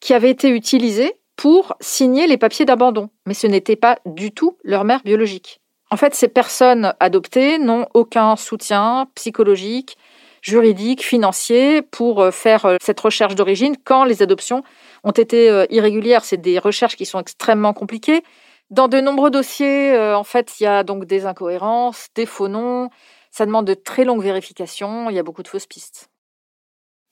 qui 0.00 0.14
avait 0.14 0.30
été 0.30 0.48
utilisé 0.48 1.14
pour 1.36 1.74
signer 1.80 2.26
les 2.26 2.36
papiers 2.36 2.64
d'abandon. 2.64 3.10
Mais 3.26 3.34
ce 3.34 3.46
n'était 3.46 3.76
pas 3.76 3.98
du 4.06 4.32
tout 4.32 4.58
leur 4.64 4.84
mère 4.84 5.02
biologique. 5.02 5.60
En 5.90 5.96
fait, 5.96 6.14
ces 6.14 6.28
personnes 6.28 6.94
adoptées 7.00 7.58
n'ont 7.58 7.86
aucun 7.94 8.36
soutien 8.36 9.08
psychologique, 9.14 9.98
juridique, 10.42 11.02
financier 11.02 11.82
pour 11.82 12.20
euh, 12.20 12.30
faire 12.30 12.66
euh, 12.66 12.76
cette 12.82 13.00
recherche 13.00 13.34
d'origine 13.34 13.76
quand 13.82 14.04
les 14.04 14.22
adoptions 14.22 14.62
ont 15.04 15.12
été 15.12 15.48
euh, 15.48 15.64
irrégulières. 15.70 16.24
C'est 16.24 16.36
des 16.36 16.58
recherches 16.58 16.96
qui 16.96 17.06
sont 17.06 17.20
extrêmement 17.20 17.72
compliquées. 17.72 18.22
Dans 18.70 18.88
de 18.88 19.00
nombreux 19.00 19.30
dossiers, 19.30 19.98
en 19.98 20.24
fait, 20.24 20.58
il 20.58 20.64
y 20.64 20.66
a 20.66 20.82
donc 20.82 21.04
des 21.04 21.26
incohérences, 21.26 22.06
des 22.14 22.24
faux 22.24 22.48
noms. 22.48 22.88
Ça 23.30 23.44
demande 23.44 23.66
de 23.66 23.74
très 23.74 24.04
longues 24.04 24.22
vérifications. 24.22 25.10
Il 25.10 25.16
y 25.16 25.18
a 25.18 25.22
beaucoup 25.22 25.42
de 25.42 25.48
fausses 25.48 25.66
pistes. 25.66 26.08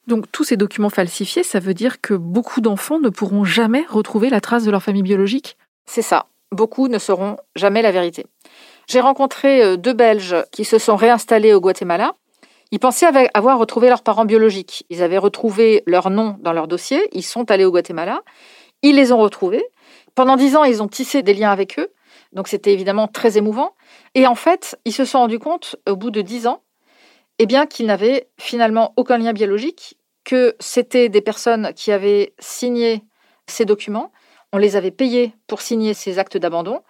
Donc 0.07 0.33
tous 0.33 0.45
ces 0.45 0.57
documents 0.57 0.89
falsifiés, 0.89 1.43
ça 1.43 1.61
veut 1.61 1.75
dire 1.75 2.01
que 2.01 2.15
beaucoup 2.15 2.63
d'enfants 2.63 2.99
ne 2.99 3.11
pourront 3.11 3.45
jamais 3.45 3.85
retrouver 3.91 4.31
la 4.31 4.41
trace 4.41 4.65
de 4.65 4.71
leur 4.71 4.83
famille 4.83 5.03
biologique? 5.03 5.59
C'est 5.85 6.01
ça. 6.01 6.29
Beaucoup 6.51 6.89
ne 6.89 6.99
sauront 6.99 7.37
jamais 7.57 7.83
la 7.83 7.93
vérité. 7.93 8.25
J'ai 8.89 9.01
rencontré 9.01 9.77
deux 9.77 9.93
Belges 9.93 10.37
qui 10.53 10.65
se 10.65 10.79
sont 10.79 10.97
réinstallés 10.97 11.53
au 11.53 11.61
Guatemala 11.61 12.15
ils 12.71 12.79
pensaient 12.79 13.07
avoir 13.35 13.59
retrouvé 13.59 13.89
leurs 13.89 14.03
parents 14.03 14.25
biologiques. 14.25 14.85
Ils 14.91 15.03
avaient 15.03 15.19
retrouvé 15.19 15.83
leur 15.87 16.11
nom 16.11 16.37
dans 16.41 16.53
leur 16.53 16.69
dossier. 16.69 17.09
Ils 17.13 17.25
sont 17.25 17.51
allés 17.51 17.65
au 17.65 17.71
Guatemala. 17.71 18.23
Ils 18.83 18.97
les 18.97 19.13
ont 19.13 19.19
retrouvés. 19.19 19.65
Pendant 20.15 20.37
dix 20.37 20.57
ans, 20.57 20.65
ils 20.65 20.83
ont 20.83 20.89
tissé 20.89 21.23
des 21.23 21.35
liens 21.35 21.51
avec 21.51 21.79
eux. 21.79 21.93
Donc 22.33 22.49
c'était 22.49 22.73
évidemment 22.73 23.09
très 23.09 23.39
émouvant. 23.39 23.75
Et 24.15 24.27
en 24.27 24.35
fait, 24.35 24.79
ils 24.85 24.93
se 24.93 25.05
sont 25.05 25.19
rendus 25.19 25.39
compte, 25.39 25.77
au 25.89 25.97
bout 25.97 26.11
de 26.11 26.23
dix 26.23 26.47
ans, 26.47 26.63
eh 27.39 27.47
bien 27.47 27.67
qu'ils 27.67 27.87
n'avaient 27.87 28.29
finalement 28.39 28.93
aucun 28.97 29.19
lien 29.19 29.33
biologique, 29.33 29.97
que 30.25 30.55
c'était 30.61 31.09
des 31.09 31.23
personnes 31.23 31.73
qui 31.75 31.91
avaient 31.91 32.35
signé 32.39 33.03
ces 33.47 33.65
documents. 33.65 34.13
On 34.53 34.59
les 34.59 34.77
avait 34.77 34.91
payés 34.91 35.33
pour 35.47 35.61
signer 35.61 35.95
ces 35.95 36.19
actes 36.19 36.37
d'abandon, 36.37 36.83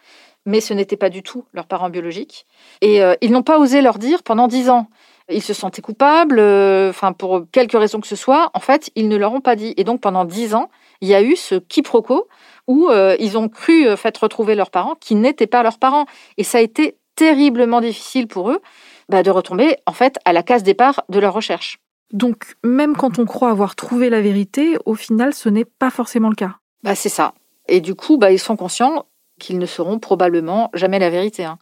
mais 0.45 0.61
ce 0.61 0.75
n'était 0.75 0.97
pas 0.97 1.11
du 1.11 1.23
tout 1.23 1.45
leurs 1.53 1.67
parents 1.67 1.91
biologiques. 1.91 2.47
Et 2.81 3.03
euh, 3.03 3.15
ils 3.21 3.31
n'ont 3.31 3.43
pas 3.43 3.59
osé 3.59 3.81
leur 3.81 3.99
dire 3.99 4.23
pendant 4.23 4.49
dix 4.49 4.69
ans 4.69 4.89
ils 5.31 5.43
se 5.43 5.55
sentaient 5.55 5.83
coupables, 5.83 6.39
euh, 6.39 6.91
enfin 6.91 7.13
pour 7.13 7.45
quelque 7.53 7.77
raison 7.77 8.01
que 8.01 8.07
ce 8.07 8.17
soit. 8.17 8.51
En 8.55 8.61
fait, 8.61 8.91
ils 8.95 9.09
ne 9.09 9.17
leur 9.17 9.33
ont 9.33 9.41
pas 9.41 9.57
dit. 9.57 9.75
Et 9.77 9.85
donc 9.85 10.01
pendant 10.01 10.25
dix 10.25 10.55
ans, 10.55 10.71
il 11.01 11.09
y 11.09 11.15
a 11.15 11.23
eu 11.23 11.37
ce 11.37 11.55
quiproquo 11.55 12.29
où 12.67 12.89
euh, 12.89 13.17
ils 13.19 13.39
ont 13.39 13.49
cru 13.49 13.87
euh, 13.87 13.97
fait 13.97 14.17
retrouver 14.17 14.55
leurs 14.55 14.71
parents 14.71 14.95
qui 14.95 15.15
n'étaient 15.15 15.47
pas 15.47 15.63
leurs 15.63 15.79
parents. 15.79 16.07
Et 16.37 16.45
ça 16.45 16.59
a 16.59 16.61
été 16.61 16.97
terriblement 17.17 17.81
difficile 17.81 18.27
pour 18.29 18.51
eux 18.51 18.61
bah, 19.09 19.23
de 19.23 19.31
retomber 19.31 19.77
en 19.87 19.93
fait 19.93 20.19
à 20.25 20.33
la 20.33 20.43
case 20.43 20.63
départ 20.63 21.03
de 21.09 21.19
leur 21.19 21.35
recherche. 21.35 21.79
Donc 22.13 22.55
même 22.65 22.97
quand 22.97 23.19
on 23.19 23.25
croit 23.25 23.51
avoir 23.51 23.77
trouvé 23.77 24.11
la 24.11 24.21
vérité, 24.21 24.77
au 24.85 24.95
final, 24.95 25.35
ce 25.35 25.49
n'est 25.49 25.65
pas 25.65 25.91
forcément 25.91 26.29
le 26.29 26.35
cas. 26.35 26.57
Bah 26.83 26.95
c'est 26.95 27.09
ça. 27.09 27.35
Et 27.69 27.81
du 27.81 27.95
coup, 27.95 28.19
bah, 28.19 28.33
ils 28.33 28.39
sont 28.39 28.57
conscients 28.57 29.07
qu'ils 29.39 29.59
ne 29.59 29.67
seront 29.67 29.99
probablement 29.99 30.71
jamais 30.75 30.99
la 30.99 31.11
vérité. 31.11 31.45
Hein. 31.45 31.59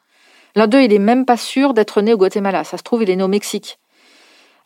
L'un 0.55 0.67
d'eux, 0.67 0.83
il 0.83 0.91
n'est 0.91 0.99
même 0.99 1.25
pas 1.25 1.37
sûr 1.37 1.75
d'être 1.75 2.01
né 2.01 2.15
au 2.15 2.17
Guatemala. 2.17 2.65
Ça 2.65 2.79
se 2.79 2.83
trouve, 2.83 3.03
il 3.03 3.11
est 3.11 3.17
né 3.17 3.23
au 3.23 3.29
Mexique. 3.29 3.79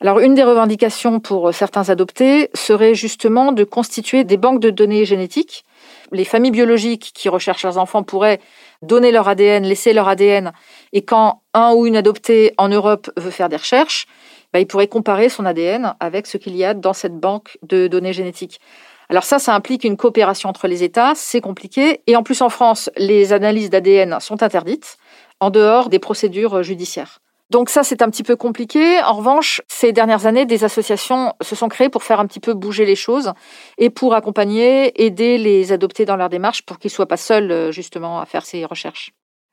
Alors, 0.01 0.19
une 0.19 0.35
des 0.35 0.43
revendications 0.43 1.21
pour 1.21 1.55
certains 1.55 1.89
adoptés 1.89 2.51
serait 2.55 2.95
justement 2.95 3.53
de 3.53 3.63
constituer 3.63 4.25
des 4.25 4.37
banques 4.37 4.61
de 4.61 4.71
données 4.71 5.05
génétiques 5.05 5.65
les 6.13 6.25
familles 6.25 6.51
biologiques 6.51 7.13
qui 7.15 7.29
recherchent 7.29 7.65
leurs 7.65 7.79
enfants 7.79 8.03
pourraient 8.03 8.41
donner 8.83 9.11
leur 9.11 9.29
ADN, 9.29 9.65
laisser 9.65 9.93
leur 9.93 10.09
ADN, 10.09 10.53
et 10.93 11.03
quand 11.03 11.43
un 11.55 11.73
ou 11.73 11.87
une 11.87 11.97
adoptée 11.97 12.53
en 12.59 12.69
Europe 12.69 13.11
veut 13.17 13.31
faire 13.31 13.49
des 13.49 13.57
recherches, 13.57 14.07
bah, 14.53 14.61
il 14.61 14.67
pourrait 14.67 14.89
comparer 14.89 15.29
son 15.29 15.47
ADN 15.47 15.95
avec 16.01 16.27
ce 16.27 16.37
qu'il 16.37 16.57
y 16.57 16.65
a 16.65 16.75
dans 16.75 16.93
cette 16.93 17.17
banque 17.17 17.59
de 17.63 17.87
données 17.87 18.13
génétiques. 18.13 18.61
Alors 19.09 19.25
ça, 19.25 19.39
ça 19.39 19.55
implique 19.55 19.85
une 19.85 19.97
coopération 19.97 20.49
entre 20.49 20.69
les 20.69 20.85
États, 20.85 21.13
c'est 21.15 21.41
compliqué, 21.41 22.03
et 22.07 22.17
en 22.17 22.23
plus 22.23 22.43
en 22.43 22.49
France, 22.49 22.91
les 22.97 23.33
analyses 23.33 23.71
d'ADN 23.71 24.19
sont 24.21 24.43
interdites 24.43 24.97
en 25.43 25.51
dehors 25.51 25.89
des 25.89 25.99
procédures 25.99 26.63
judiciaires. 26.63 27.19
Donc 27.51 27.69
ça, 27.69 27.83
c'est 27.83 28.01
un 28.01 28.09
petit 28.09 28.23
peu 28.23 28.37
compliqué. 28.37 29.03
En 29.03 29.15
revanche, 29.15 29.61
ces 29.69 29.93
dernières 29.93 30.25
années, 30.25 30.47
des 30.47 30.63
associations 30.63 31.35
se 31.43 31.57
sont 31.57 31.69
créées 31.69 31.91
pour 31.91 32.05
faire 32.05 32.21
un 32.21 32.27
petit 32.27 32.41
peu 32.41 32.55
bouger 32.55 32.87
les 32.87 32.95
choses 32.95 33.33
et 33.77 33.91
pour 33.91 34.15
accompagner, 34.15 35.05
aider 35.05 35.37
les 35.39 35.73
adoptés 35.73 36.05
dans 36.05 36.17
leur 36.17 36.29
démarche 36.29 36.63
pour 36.65 36.79
qu'ils 36.79 36.91
ne 36.91 36.95
soient 36.95 37.09
pas 37.09 37.17
seuls 37.17 37.51
euh, 37.51 37.73
justement 37.73 38.21
à 38.21 38.25
faire 38.25 38.47
ces 38.47 38.65
recherches. 38.65 39.11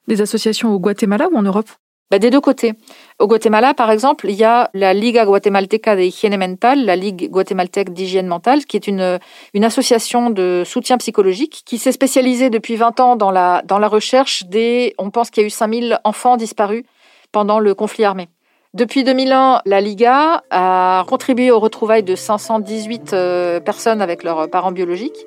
Des 0.08 0.22
associations 0.22 0.74
au 0.74 0.80
Guatemala 0.80 1.28
ou 1.32 1.38
en 1.38 1.42
Europe? 1.42 1.70
Bah, 2.12 2.18
des 2.18 2.32
deux 2.32 2.42
côtés. 2.42 2.74
Au 3.20 3.28
Guatemala, 3.28 3.74
par 3.74 3.92
exemple, 3.92 4.28
il 4.30 4.36
y 4.36 4.44
a 4.44 4.70
la 4.74 4.94
Liga 4.94 5.26
Guatemalteca 5.26 5.96
de 5.96 6.02
Higiene 6.02 6.38
Mental, 6.38 6.84
la 6.84 6.96
Ligue 6.96 7.30
guatémaltèque 7.30 7.94
d'hygiène 7.94 8.28
mentale, 8.28 8.66
qui 8.66 8.78
est 8.78 8.88
une, 8.88 9.20
association 9.64 10.30
de 10.30 10.64
soutien 10.66 10.98
psychologique 10.98 11.62
qui 11.66 11.78
s'est 11.78 11.92
spécialisée 11.92 12.50
depuis 12.50 12.76
20 12.76 13.00
ans 13.00 13.16
dans 13.16 13.30
la, 13.30 13.62
dans 13.66 13.78
la 13.78 13.88
recherche 13.88 14.46
des... 14.46 14.96
On 14.98 15.12
pense 15.12 15.30
qu'il 15.30 15.42
y 15.42 15.44
a 15.44 15.48
eu 15.48 15.52
5000 15.52 16.00
enfants 16.04 16.38
disparus 16.38 16.84
pendant 17.32 17.60
le 17.60 17.76
conflit 17.76 18.06
armé. 18.06 18.30
Depuis 18.74 19.04
2001, 19.04 19.62
la 19.66 19.82
Liga 19.82 20.44
a 20.52 21.04
contribué 21.08 21.52
aux 21.52 21.60
retrouvailles 21.60 22.04
de 22.04 22.16
518 22.16 23.14
euh, 23.14 23.60
personnes 23.60 24.02
avec 24.02 24.24
leurs 24.24 24.50
parents 24.50 24.72
biologiques, 24.72 25.26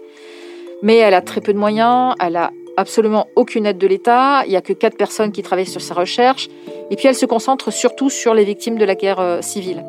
mais 0.82 0.96
elle 0.96 1.14
a 1.14 1.22
très 1.22 1.40
peu 1.40 1.52
de 1.52 1.58
moyens, 1.58 2.14
elle 2.20 2.36
a 2.36 2.50
absolument 2.76 3.26
aucune 3.36 3.66
aide 3.66 3.78
de 3.78 3.86
l'État, 3.86 4.42
il 4.44 4.50
n'y 4.50 4.56
a 4.56 4.60
que 4.60 4.72
quatre 4.72 4.96
personnes 4.96 5.32
qui 5.32 5.42
travaillent 5.42 5.66
sur 5.66 5.80
sa 5.80 5.94
recherche, 5.94 6.48
et 6.90 6.96
puis 6.96 7.08
elle 7.08 7.14
se 7.14 7.26
concentre 7.26 7.72
surtout 7.72 8.10
sur 8.10 8.34
les 8.34 8.44
victimes 8.44 8.78
de 8.78 8.84
la 8.84 8.94
guerre 8.94 9.20
euh, 9.20 9.42
civile. 9.42 9.84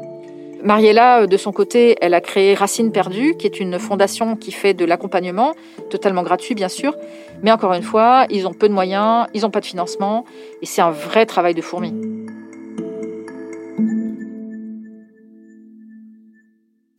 Mariella, 0.63 1.21
euh, 1.21 1.27
de 1.27 1.37
son 1.37 1.51
côté, 1.51 1.97
elle 2.01 2.13
a 2.13 2.21
créé 2.21 2.53
Racine 2.53 2.91
perdue, 2.91 3.35
qui 3.37 3.45
est 3.45 3.59
une 3.59 3.79
fondation 3.79 4.35
qui 4.35 4.51
fait 4.51 4.73
de 4.73 4.85
l'accompagnement, 4.85 5.55
totalement 5.89 6.23
gratuit 6.23 6.55
bien 6.55 6.69
sûr, 6.69 6.95
mais 7.41 7.51
encore 7.51 7.73
une 7.73 7.83
fois, 7.83 8.25
ils 8.29 8.47
ont 8.47 8.53
peu 8.53 8.69
de 8.69 8.73
moyens, 8.73 9.27
ils 9.33 9.41
n'ont 9.41 9.51
pas 9.51 9.61
de 9.61 9.65
financement, 9.65 10.25
et 10.61 10.65
c'est 10.65 10.81
un 10.81 10.91
vrai 10.91 11.25
travail 11.25 11.53
de 11.53 11.61
fourmi. 11.61 11.93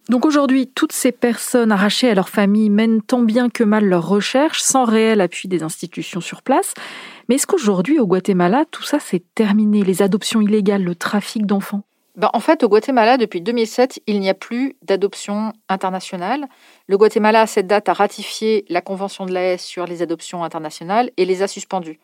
Donc 0.08 0.26
aujourd'hui, 0.26 0.66
toutes 0.66 0.92
ces 0.92 1.12
personnes 1.12 1.72
arrachées 1.72 2.10
à 2.10 2.14
leur 2.14 2.28
famille 2.28 2.68
mènent 2.68 3.00
tant 3.00 3.22
bien 3.22 3.48
que 3.48 3.64
mal 3.64 3.86
leurs 3.86 4.06
recherches 4.06 4.60
sans 4.60 4.84
réel 4.84 5.20
appui 5.22 5.48
des 5.48 5.62
institutions 5.62 6.20
sur 6.20 6.42
place. 6.42 6.74
Mais 7.28 7.36
est-ce 7.36 7.46
qu'aujourd'hui, 7.46 7.98
au 7.98 8.06
Guatemala, 8.06 8.64
tout 8.70 8.82
ça 8.82 8.98
s'est 8.98 9.22
terminé 9.34 9.82
Les 9.82 10.02
adoptions 10.02 10.42
illégales, 10.42 10.84
le 10.84 10.94
trafic 10.94 11.46
d'enfants? 11.46 11.84
Ben, 12.16 12.28
en 12.32 12.38
fait, 12.38 12.62
au 12.62 12.68
Guatemala, 12.68 13.16
depuis 13.16 13.40
2007, 13.40 14.00
il 14.06 14.20
n'y 14.20 14.28
a 14.28 14.34
plus 14.34 14.76
d'adoption 14.82 15.52
internationale. 15.68 16.46
Le 16.86 16.96
Guatemala, 16.96 17.40
à 17.40 17.46
cette 17.46 17.66
date, 17.66 17.88
a 17.88 17.92
ratifié 17.92 18.66
la 18.68 18.82
Convention 18.82 19.26
de 19.26 19.32
l'AE 19.32 19.58
sur 19.58 19.86
les 19.86 20.02
adoptions 20.02 20.44
internationales 20.44 21.10
et 21.16 21.24
les 21.24 21.42
a 21.42 21.48
suspendues. 21.48 21.98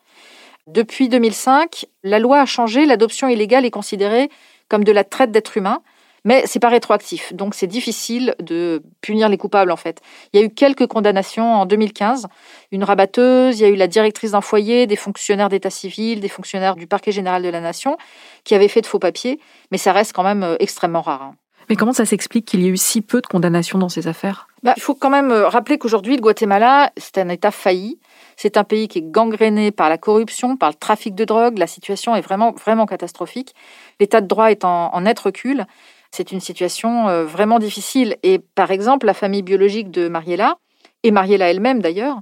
Depuis 0.67 1.07
2005, 1.07 1.85
la 2.03 2.19
loi 2.19 2.41
a 2.41 2.45
changé. 2.45 2.85
L'adoption 2.85 3.29
illégale 3.29 3.63
est 3.63 3.71
considérée 3.71 4.29
comme 4.67 4.83
de 4.83 4.91
la 4.91 5.03
traite 5.03 5.31
d'êtres 5.31 5.57
humains. 5.57 5.81
Mais 6.23 6.43
c'est 6.45 6.59
pas 6.59 6.69
rétroactif, 6.69 7.33
donc 7.33 7.55
c'est 7.55 7.67
difficile 7.67 8.35
de 8.39 8.83
punir 9.01 9.27
les 9.27 9.37
coupables 9.37 9.71
en 9.71 9.75
fait. 9.75 10.01
Il 10.33 10.39
y 10.39 10.43
a 10.43 10.45
eu 10.45 10.49
quelques 10.49 10.85
condamnations 10.85 11.55
en 11.55 11.65
2015, 11.65 12.27
une 12.71 12.83
rabatteuse, 12.83 13.59
il 13.59 13.63
y 13.63 13.65
a 13.65 13.69
eu 13.69 13.75
la 13.75 13.87
directrice 13.87 14.31
d'un 14.31 14.41
foyer, 14.41 14.85
des 14.85 14.95
fonctionnaires 14.95 15.49
d'état 15.49 15.71
civil, 15.71 16.19
des 16.19 16.29
fonctionnaires 16.29 16.75
du 16.75 16.85
parquet 16.85 17.11
général 17.11 17.41
de 17.41 17.49
la 17.49 17.59
nation 17.59 17.97
qui 18.43 18.53
avaient 18.53 18.67
fait 18.67 18.81
de 18.81 18.85
faux 18.85 18.99
papiers, 18.99 19.39
mais 19.71 19.79
ça 19.79 19.93
reste 19.93 20.13
quand 20.13 20.23
même 20.23 20.43
euh, 20.43 20.55
extrêmement 20.59 21.01
rare. 21.01 21.23
Hein. 21.23 21.35
Mais 21.69 21.75
comment 21.75 21.93
ça 21.93 22.05
s'explique 22.05 22.45
qu'il 22.45 22.61
y 22.61 22.67
ait 22.67 22.69
eu 22.69 22.77
si 22.77 23.01
peu 23.01 23.21
de 23.21 23.27
condamnations 23.27 23.79
dans 23.79 23.89
ces 23.89 24.07
affaires? 24.07 24.47
Bah, 24.61 24.73
Il 24.75 24.81
faut 24.81 24.93
quand 24.93 25.09
même 25.09 25.31
euh, 25.31 25.47
rappeler 25.47 25.77
qu'aujourd'hui, 25.77 26.15
le 26.15 26.21
Guatemala, 26.21 26.91
c'est 26.97 27.17
un 27.17 27.29
État 27.29 27.49
failli. 27.51 27.97
C'est 28.35 28.57
un 28.57 28.63
pays 28.63 28.87
qui 28.87 28.99
est 28.99 29.03
gangréné 29.03 29.71
par 29.71 29.87
la 29.87 29.97
corruption, 29.97 30.57
par 30.57 30.69
le 30.69 30.75
trafic 30.75 31.15
de 31.15 31.23
drogue. 31.23 31.57
La 31.57 31.67
situation 31.67 32.15
est 32.15 32.21
vraiment, 32.21 32.51
vraiment 32.51 32.85
catastrophique. 32.85 33.55
L'état 33.99 34.19
de 34.19 34.27
droit 34.27 34.51
est 34.51 34.65
en, 34.65 34.93
en 34.93 35.01
net 35.01 35.17
recul. 35.19 35.65
C'est 36.11 36.31
une 36.31 36.41
situation 36.41 37.07
euh, 37.07 37.25
vraiment 37.25 37.59
difficile. 37.59 38.17
Et 38.23 38.39
par 38.39 38.71
exemple, 38.71 39.05
la 39.05 39.13
famille 39.13 39.43
biologique 39.43 39.91
de 39.91 40.07
Mariella, 40.07 40.57
et 41.03 41.11
Mariella 41.11 41.49
elle-même 41.49 41.81
d'ailleurs, 41.81 42.19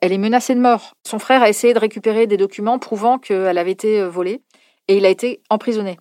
elle 0.00 0.12
est 0.12 0.18
menacée 0.18 0.54
de 0.54 0.60
mort. 0.60 0.94
Son 1.06 1.18
frère 1.18 1.42
a 1.42 1.48
essayé 1.48 1.74
de 1.74 1.78
récupérer 1.78 2.26
des 2.26 2.36
documents 2.36 2.78
prouvant 2.78 3.18
qu'elle 3.18 3.58
avait 3.58 3.70
été 3.72 4.00
euh, 4.00 4.08
volée 4.08 4.42
et 4.88 4.96
il 4.96 5.06
a 5.06 5.08
été 5.08 5.40
emprisonné. 5.50 5.98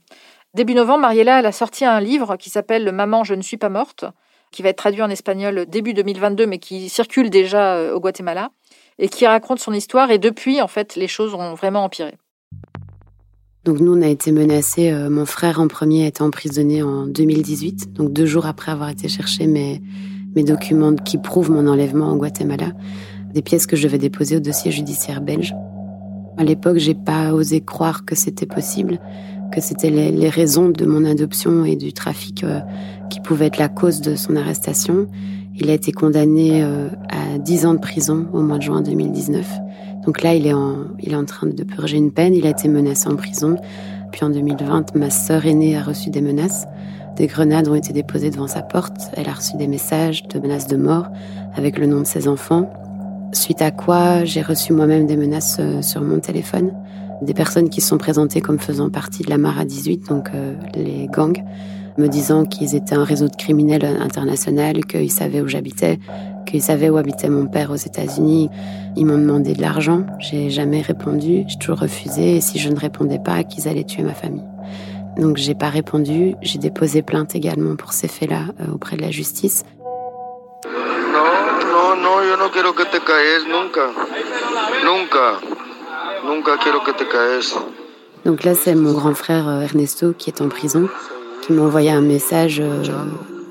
Début 0.54 0.74
novembre, 0.74 1.02
Mariella 1.02 1.38
a 1.38 1.52
sorti 1.52 1.86
un 1.86 2.00
livre 2.00 2.36
qui 2.36 2.50
s'appelle 2.50 2.92
Maman, 2.92 3.24
je 3.24 3.34
ne 3.34 3.42
suis 3.42 3.58
pas 3.58 3.70
morte, 3.70 4.06
qui 4.52 4.62
va 4.62 4.70
être 4.70 4.78
traduit 4.78 5.02
en 5.02 5.10
espagnol 5.10 5.66
début 5.66 5.94
2022, 5.94 6.46
mais 6.46 6.60
qui 6.60 6.90
circule 6.90 7.30
déjà 7.30 7.76
euh, 7.76 7.94
au 7.94 8.00
Guatemala 8.00 8.50
et 9.00 9.08
qui 9.08 9.26
raconte 9.26 9.60
son 9.60 9.74
histoire. 9.74 10.12
Et 10.12 10.18
depuis, 10.18 10.62
en 10.62 10.68
fait, 10.68 10.96
les 10.96 11.08
choses 11.08 11.34
ont 11.34 11.54
vraiment 11.54 11.84
empiré. 11.84 12.18
Donc 13.64 13.80
nous, 13.80 13.96
on 13.96 14.02
a 14.02 14.08
été 14.08 14.32
menacés. 14.32 14.90
Euh, 14.90 15.10
mon 15.10 15.26
frère 15.26 15.60
en 15.60 15.68
premier 15.68 16.06
a 16.06 16.08
été 16.08 16.24
emprisonné 16.24 16.82
en 16.82 17.06
2018, 17.06 17.94
donc 17.94 18.12
deux 18.12 18.26
jours 18.26 18.48
après 18.48 18.72
avoir 18.72 18.90
été 18.90 19.08
chercher 19.08 19.46
mes, 19.46 19.82
mes 20.36 20.44
documents 20.44 20.96
qui 20.96 21.20
prouvent 21.20 21.52
mon 21.52 21.68
enlèvement 21.68 22.12
au 22.12 22.16
Guatemala, 22.16 22.72
des 23.34 23.44
pièces 23.44 23.68
que 23.68 23.76
je 23.76 23.84
devais 23.84 24.00
déposer 24.00 24.38
au 24.38 24.40
dossier 24.40 24.72
judiciaire 24.72 25.22
belge. 25.22 25.54
À 26.38 26.44
l'époque, 26.44 26.78
j'ai 26.78 26.96
pas 26.96 27.34
osé 27.34 27.62
croire 27.62 28.04
que 28.04 28.16
c'était 28.16 28.48
possible, 28.48 29.00
que 29.54 29.62
c'était 29.62 29.92
les, 29.92 30.12
les, 30.12 30.30
raisons 30.30 30.70
de 30.70 30.86
mon 30.86 31.06
adoption 31.06 31.64
et 31.64 31.76
du 31.76 31.94
trafic 31.94 32.44
euh, 32.44 32.62
qui 33.12 33.20
pouvaient 33.20 33.48
être 33.48 33.60
la 33.60 33.70
cause 33.70 34.02
de 34.02 34.16
son 34.16 34.36
arrestation. 34.38 35.08
Il 35.64 35.70
a 35.70 35.74
été 35.74 35.92
condamné 35.92 36.64
euh, 36.64 36.88
à 37.10 37.38
10 37.38 37.68
ans 37.68 37.76
de 37.76 37.80
prison 37.80 38.26
au 38.34 38.42
mois 38.42 38.58
de 38.58 38.64
juin 38.64 38.82
2019. 38.82 39.48
Donc 40.08 40.24
là, 40.24 40.34
il 40.34 40.48
est, 40.48 40.54
en, 40.54 40.88
il 41.00 41.14
est 41.14 41.16
en 41.16 41.26
train 41.26 41.46
de 41.46 41.64
purger 41.64 41.98
une 41.98 42.12
peine. 42.12 42.34
Il 42.34 42.48
a 42.48 42.50
été 42.50 42.68
menacé 42.68 43.08
en 43.08 43.16
prison. 43.16 43.58
Puis 44.12 44.26
en 44.26 44.32
2020, 44.32 44.96
ma 44.96 45.12
sœur 45.12 45.46
aînée 45.46 45.78
a 45.78 45.84
reçu 45.84 46.10
des 46.10 46.22
menaces. 46.22 46.66
Des 47.16 47.28
grenades 47.28 47.68
ont 47.68 47.76
été 47.76 47.94
déposées 47.94 48.32
devant 48.32 48.48
sa 48.48 48.64
porte. 48.64 49.12
Elle 49.14 49.30
a 49.30 49.34
reçu 49.34 49.56
des 49.56 49.68
messages 49.68 50.28
de 50.28 50.40
menaces 50.40 50.66
de 50.66 50.78
mort 50.78 51.10
avec 51.54 51.78
le 51.78 51.86
nom 51.86 52.00
de 52.00 52.08
ses 52.08 52.28
enfants. 52.28 52.74
Suite 53.32 53.62
à 53.62 53.70
quoi, 53.70 54.26
j'ai 54.26 54.42
reçu 54.42 54.74
moi-même 54.74 55.06
des 55.06 55.16
menaces 55.16 55.58
euh, 55.60 55.84
sur 55.84 56.02
mon 56.02 56.20
téléphone. 56.20 56.74
Des 57.22 57.36
personnes 57.36 57.70
qui 57.70 57.82
sont 57.82 58.00
présentées 58.00 58.42
comme 58.42 58.58
faisant 58.58 58.90
partie 58.90 59.22
de 59.22 59.30
la 59.30 59.38
Mara 59.38 59.64
18, 59.64 60.10
donc 60.10 60.30
euh, 60.34 60.56
les 60.74 61.06
gangs, 61.06 61.44
me 61.98 62.08
disant 62.08 62.46
qu'ils 62.46 62.76
étaient 62.76 62.96
un 62.96 63.04
réseau 63.04 63.28
de 63.28 63.36
criminels 63.36 63.86
international, 63.86 64.86
qu'ils 64.86 65.12
savaient 65.12 65.42
où 65.42 65.48
j'habitais, 65.48 66.00
qu'ils 66.46 66.62
savaient 66.62 66.90
où 66.90 66.98
habitait 66.98 67.30
mon 67.30 67.48
père 67.48 67.72
aux 67.72 67.76
États-Unis. 67.76 68.50
Ils 68.96 69.06
m'ont 69.06 69.18
demandé 69.18 69.54
de 69.54 69.62
l'argent. 69.62 70.06
J'ai 70.20 70.50
jamais 70.50 70.82
répondu. 70.82 71.46
J'ai 71.48 71.58
toujours 71.58 71.80
refusé. 71.80 72.38
Et 72.38 72.42
si 72.42 72.60
je 72.60 72.70
ne 72.70 72.80
répondais 72.80 73.20
pas, 73.20 73.44
qu'ils 73.44 73.68
allaient 73.68 73.84
tuer 73.84 74.04
ma 74.04 74.14
famille. 74.14 74.44
Donc 75.18 75.38
j'ai 75.38 75.56
pas 75.56 75.70
répondu. 75.70 76.36
J'ai 76.42 76.60
déposé 76.60 77.02
plainte 77.02 77.36
également 77.36 77.76
pour 77.76 77.94
ces 77.94 78.08
faits-là 78.08 78.46
euh, 78.62 78.74
auprès 78.74 78.98
de 78.98 79.02
la 79.02 79.12
justice. 79.12 79.64
Non, 80.66 81.22
non, 81.72 82.02
non, 82.02 82.24
yo 82.24 82.38
no 82.38 82.50
quiero 82.50 82.74
que 82.74 82.84
te 82.84 82.98
caes 82.98 83.46
nunca. 83.48 83.88
Nunca. 84.86 85.40
Nunca 86.26 86.58
quiero 86.62 86.80
que 86.82 86.92
te 86.92 87.04
caes. 87.04 87.56
Donc 88.26 88.44
là, 88.44 88.54
c'est 88.54 88.76
mon 88.76 88.94
grand 88.94 89.16
frère 89.16 89.48
euh, 89.50 89.62
Ernesto 89.62 90.14
qui 90.14 90.30
est 90.30 90.42
en 90.42 90.48
prison, 90.48 90.88
qui 91.42 91.54
m'a 91.54 91.64
envoyé 91.64 91.90
un 91.90 92.02
message 92.02 92.60
euh, 92.60 92.84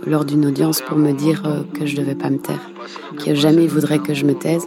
lors 0.07 0.25
d'une 0.25 0.47
audience 0.47 0.81
pour 0.81 0.97
me 0.97 1.13
dire 1.13 1.43
euh, 1.47 1.63
que 1.79 1.87
je 1.87 1.97
devais 1.97 2.15
pas 2.15 2.31
me 2.31 2.39
taire, 2.39 2.71
que 3.25 3.35
jamais 3.35 3.65
il 3.65 3.69
voudrait 3.69 3.99
que 3.99 4.15
je 4.15 4.25
me 4.25 4.35
taise, 4.35 4.67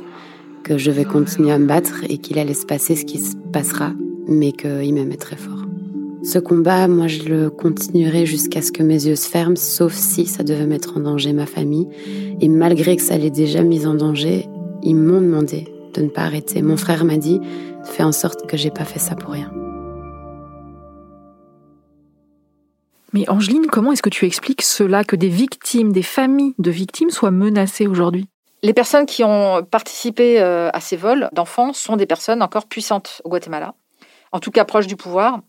que 0.63 0.77
je 0.77 0.91
vais 0.91 1.05
continuer 1.05 1.51
à 1.51 1.59
me 1.59 1.65
battre 1.65 2.03
et 2.09 2.17
qu'il 2.17 2.39
allait 2.39 2.53
se 2.53 2.65
passer 2.65 2.95
ce 2.95 3.05
qui 3.05 3.19
se 3.19 3.35
passera, 3.51 3.91
mais 4.27 4.51
qu'il 4.51 4.93
m'aimait 4.93 5.17
très 5.17 5.37
fort. 5.37 5.65
Ce 6.23 6.39
combat, 6.39 6.87
moi, 6.87 7.07
je 7.07 7.23
le 7.23 7.49
continuerai 7.49 8.25
jusqu'à 8.25 8.61
ce 8.61 8.71
que 8.71 8.81
mes 8.81 9.07
yeux 9.07 9.17
se 9.17 9.27
ferment, 9.27 9.57
sauf 9.57 9.93
si 9.93 10.25
ça 10.25 10.43
devait 10.43 10.67
mettre 10.67 10.97
en 10.97 11.01
danger 11.01 11.33
ma 11.33 11.45
famille. 11.45 11.87
Et 12.39 12.47
malgré 12.47 12.95
que 12.95 13.01
ça 13.01 13.17
l'ait 13.17 13.29
déjà 13.29 13.61
mise 13.61 13.85
en 13.85 13.93
danger, 13.93 14.47
ils 14.83 14.95
m'ont 14.95 15.19
demandé 15.19 15.67
de 15.93 16.01
ne 16.01 16.07
pas 16.07 16.21
arrêter. 16.21 16.61
Mon 16.61 16.77
frère 16.77 17.03
m'a 17.03 17.17
dit, 17.17 17.41
fais 17.83 18.03
en 18.03 18.13
sorte 18.13 18.47
que 18.47 18.55
j'ai 18.55 18.71
pas 18.71 18.85
fait 18.85 18.99
ça 18.99 19.15
pour 19.15 19.31
rien. 19.31 19.51
Mais 23.13 23.29
Angeline, 23.29 23.67
comment 23.67 23.91
est-ce 23.91 24.01
que 24.01 24.09
tu 24.09 24.25
expliques 24.25 24.63
cela, 24.63 25.03
que 25.03 25.15
des 25.15 25.29
victimes, 25.29 25.93
des 25.93 26.01
familles 26.01 26.55
de 26.57 26.71
victimes 26.71 27.11
soient 27.11 27.31
menacées 27.31 27.85
aujourd'hui? 27.85 28.27
Les 28.63 28.73
personnes 28.73 29.05
qui 29.05 29.23
ont 29.23 29.63
participé 29.63 30.41
euh, 30.41 30.69
à 30.73 30.79
ces 30.79 30.97
vols 30.97 31.29
d'enfants 31.31 31.73
sont 31.73 31.95
des 31.95 32.07
personnes 32.07 32.41
encore 32.41 32.65
puissantes 32.65 33.21
au 33.23 33.29
Guatemala, 33.29 33.75
en 34.31 34.39
tout 34.39 34.51
cas 34.51 34.65
proches 34.65 34.87
du 34.87 34.95
pouvoir. 34.95 35.41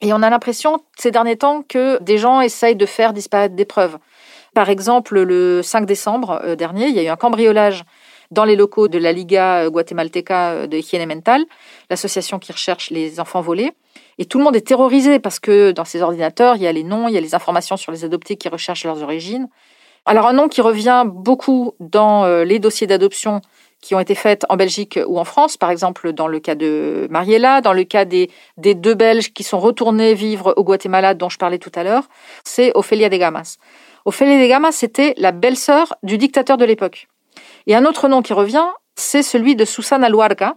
Et 0.00 0.12
on 0.12 0.22
a 0.22 0.30
l'impression 0.30 0.82
ces 0.96 1.10
derniers 1.10 1.36
temps 1.36 1.62
que 1.62 2.02
des 2.02 2.16
gens 2.16 2.40
essayent 2.40 2.76
de 2.76 2.86
faire 2.86 3.12
disparaître 3.12 3.54
des 3.54 3.64
preuves. 3.64 3.98
Par 4.54 4.70
exemple, 4.70 5.20
le 5.20 5.62
5 5.62 5.84
décembre 5.84 6.40
euh, 6.44 6.56
dernier, 6.56 6.86
il 6.86 6.94
y 6.94 7.00
a 7.00 7.02
eu 7.02 7.08
un 7.08 7.16
cambriolage 7.16 7.84
dans 8.30 8.44
les 8.44 8.56
locaux 8.56 8.88
de 8.88 8.98
la 8.98 9.12
Liga 9.12 9.68
Guatemalteca 9.68 10.66
de 10.66 10.76
Higiene 10.76 11.06
Mental, 11.06 11.44
l'association 11.90 12.38
qui 12.38 12.52
recherche 12.52 12.90
les 12.90 13.20
enfants 13.20 13.40
volés. 13.40 13.72
Et 14.18 14.24
tout 14.24 14.38
le 14.38 14.44
monde 14.44 14.56
est 14.56 14.66
terrorisé 14.66 15.18
parce 15.18 15.40
que 15.40 15.72
dans 15.72 15.84
ces 15.84 16.02
ordinateurs, 16.02 16.56
il 16.56 16.62
y 16.62 16.66
a 16.66 16.72
les 16.72 16.84
noms, 16.84 17.08
il 17.08 17.14
y 17.14 17.18
a 17.18 17.20
les 17.20 17.34
informations 17.34 17.76
sur 17.76 17.92
les 17.92 18.04
adoptés 18.04 18.36
qui 18.36 18.48
recherchent 18.48 18.84
leurs 18.84 19.02
origines. 19.02 19.48
Alors 20.06 20.26
un 20.26 20.34
nom 20.34 20.48
qui 20.48 20.60
revient 20.60 21.04
beaucoup 21.06 21.74
dans 21.80 22.24
euh, 22.24 22.44
les 22.44 22.58
dossiers 22.58 22.86
d'adoption 22.86 23.40
qui 23.80 23.94
ont 23.94 24.00
été 24.00 24.14
faits 24.14 24.44
en 24.48 24.56
Belgique 24.56 24.98
ou 25.06 25.18
en 25.18 25.24
France, 25.24 25.56
par 25.56 25.70
exemple 25.70 26.12
dans 26.12 26.26
le 26.26 26.40
cas 26.40 26.54
de 26.54 27.06
Mariella, 27.10 27.60
dans 27.60 27.72
le 27.72 27.84
cas 27.84 28.04
des, 28.04 28.30
deux 28.56 28.94
Belges 28.94 29.32
qui 29.32 29.42
sont 29.42 29.60
retournés 29.60 30.14
vivre 30.14 30.54
au 30.56 30.64
Guatemala 30.64 31.14
dont 31.14 31.28
je 31.28 31.38
parlais 31.38 31.58
tout 31.58 31.72
à 31.74 31.84
l'heure, 31.84 32.04
c'est 32.44 32.72
Ophelia 32.74 33.08
de 33.08 33.16
Gamas. 33.16 33.56
Ophelia 34.06 34.42
de 34.42 34.46
Gamas, 34.46 34.72
c'était 34.72 35.14
la 35.18 35.32
belle-sœur 35.32 35.94
du 36.02 36.16
dictateur 36.16 36.56
de 36.56 36.64
l'époque. 36.64 37.08
Et 37.66 37.74
un 37.74 37.84
autre 37.84 38.08
nom 38.08 38.22
qui 38.22 38.32
revient, 38.32 38.66
c'est 38.96 39.22
celui 39.22 39.56
de 39.56 39.64
Susana 39.64 40.08
Luarca. 40.08 40.56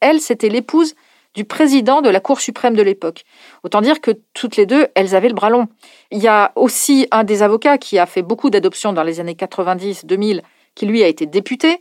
Elle, 0.00 0.20
c'était 0.20 0.48
l'épouse 0.48 0.94
du 1.34 1.44
président 1.44 2.00
de 2.00 2.08
la 2.08 2.18
Cour 2.18 2.40
suprême 2.40 2.74
de 2.74 2.82
l'époque. 2.82 3.24
Autant 3.62 3.82
dire 3.82 4.00
que 4.00 4.10
toutes 4.32 4.56
les 4.56 4.64
deux, 4.64 4.88
elles 4.94 5.14
avaient 5.14 5.28
le 5.28 5.34
bras 5.34 5.50
long. 5.50 5.68
Il 6.10 6.18
y 6.18 6.28
a 6.28 6.52
aussi 6.56 7.06
un 7.10 7.24
des 7.24 7.42
avocats 7.42 7.76
qui 7.76 7.98
a 7.98 8.06
fait 8.06 8.22
beaucoup 8.22 8.48
d'adoptions 8.48 8.94
dans 8.94 9.02
les 9.02 9.20
années 9.20 9.34
90-2000, 9.34 10.40
qui 10.74 10.86
lui 10.86 11.04
a 11.04 11.08
été 11.08 11.26
député. 11.26 11.80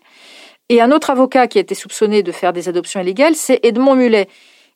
Et 0.67 0.82
un 0.82 0.91
autre 0.91 1.10
avocat 1.10 1.48
qui 1.48 1.58
a 1.58 1.62
été 1.62 1.74
soupçonné 1.74 2.22
de 2.22 2.32
faire 2.32 2.51
des 2.51 2.67
adoptions 2.67 3.00
illégales, 3.00 3.36
c'est 3.36 3.60
Edmond 3.63 3.96
Mulet. 3.96 4.27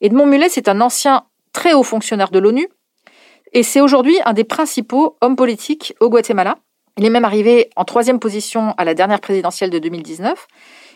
Edmond 0.01 0.27
Mulet, 0.27 0.47
c'est 0.47 0.69
un 0.69 0.79
ancien 0.79 1.23
très 1.51 1.73
haut 1.73 1.83
fonctionnaire 1.83 2.29
de 2.29 2.39
l'ONU. 2.39 2.69
Et 3.51 3.63
c'est 3.63 3.81
aujourd'hui 3.81 4.17
un 4.25 4.33
des 4.33 4.43
principaux 4.43 5.17
hommes 5.21 5.35
politiques 5.35 5.93
au 5.99 6.09
Guatemala. 6.09 6.57
Il 6.99 7.05
est 7.05 7.09
même 7.09 7.25
arrivé 7.25 7.69
en 7.75 7.85
troisième 7.85 8.19
position 8.19 8.75
à 8.77 8.85
la 8.85 8.93
dernière 8.93 9.21
présidentielle 9.21 9.69
de 9.69 9.79
2019. 9.79 10.47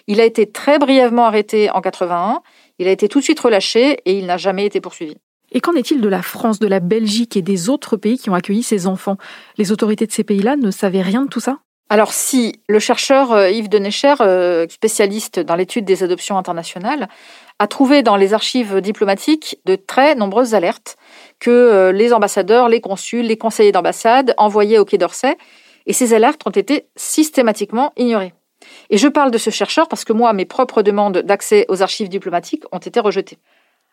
Il 0.07 0.19
a 0.19 0.25
été 0.25 0.51
très 0.51 0.77
brièvement 0.77 1.25
arrêté 1.25 1.71
en 1.71 1.79
81 1.79 2.41
il 2.79 2.87
a 2.87 2.91
été 2.91 3.07
tout 3.07 3.19
de 3.19 3.23
suite 3.23 3.39
relâché 3.39 3.99
et 4.05 4.17
il 4.17 4.25
n'a 4.25 4.37
jamais 4.37 4.65
été 4.65 4.81
poursuivi. 4.81 5.15
Et 5.51 5.61
qu'en 5.61 5.73
est-il 5.73 6.01
de 6.01 6.09
la 6.09 6.21
France, 6.21 6.59
de 6.59 6.67
la 6.67 6.79
Belgique 6.79 7.37
et 7.37 7.41
des 7.41 7.69
autres 7.69 7.95
pays 7.97 8.17
qui 8.17 8.29
ont 8.29 8.33
accueilli 8.33 8.63
ces 8.63 8.87
enfants? 8.87 9.17
Les 9.57 9.71
autorités 9.71 10.07
de 10.07 10.11
ces 10.11 10.23
pays-là 10.23 10.55
ne 10.55 10.71
savaient 10.71 11.03
rien 11.03 11.23
de 11.23 11.29
tout 11.29 11.39
ça? 11.39 11.59
Alors 11.89 12.11
si 12.11 12.59
le 12.67 12.79
chercheur 12.79 13.33
euh, 13.33 13.49
Yves 13.51 13.69
Denecher, 13.69 14.15
euh, 14.21 14.65
spécialiste 14.67 15.39
dans 15.39 15.55
l'étude 15.55 15.85
des 15.85 16.01
adoptions 16.01 16.37
internationales, 16.37 17.07
a 17.59 17.67
trouvé 17.67 18.01
dans 18.01 18.15
les 18.15 18.33
archives 18.33 18.81
diplomatiques 18.81 19.59
de 19.65 19.75
très 19.75 20.15
nombreuses 20.15 20.55
alertes 20.55 20.97
que 21.39 21.51
euh, 21.51 21.91
les 21.91 22.11
ambassadeurs, 22.11 22.67
les 22.67 22.81
consuls, 22.81 23.27
les 23.27 23.37
conseillers 23.37 23.71
d'ambassade 23.71 24.33
envoyaient 24.37 24.79
au 24.79 24.85
Quai 24.85 24.97
d'Orsay, 24.97 25.37
et 25.85 25.93
ces 25.93 26.13
alertes 26.13 26.41
ont 26.45 26.51
été 26.51 26.87
systématiquement 26.95 27.93
ignorées. 27.97 28.33
Et 28.89 28.97
je 28.97 29.07
parle 29.07 29.31
de 29.31 29.37
ce 29.37 29.49
chercheur 29.49 29.87
parce 29.87 30.05
que 30.05 30.13
moi, 30.13 30.33
mes 30.33 30.45
propres 30.45 30.81
demandes 30.81 31.19
d'accès 31.19 31.65
aux 31.69 31.81
archives 31.81 32.09
diplomatiques 32.09 32.63
ont 32.71 32.77
été 32.77 32.99
rejetées. 32.99 33.37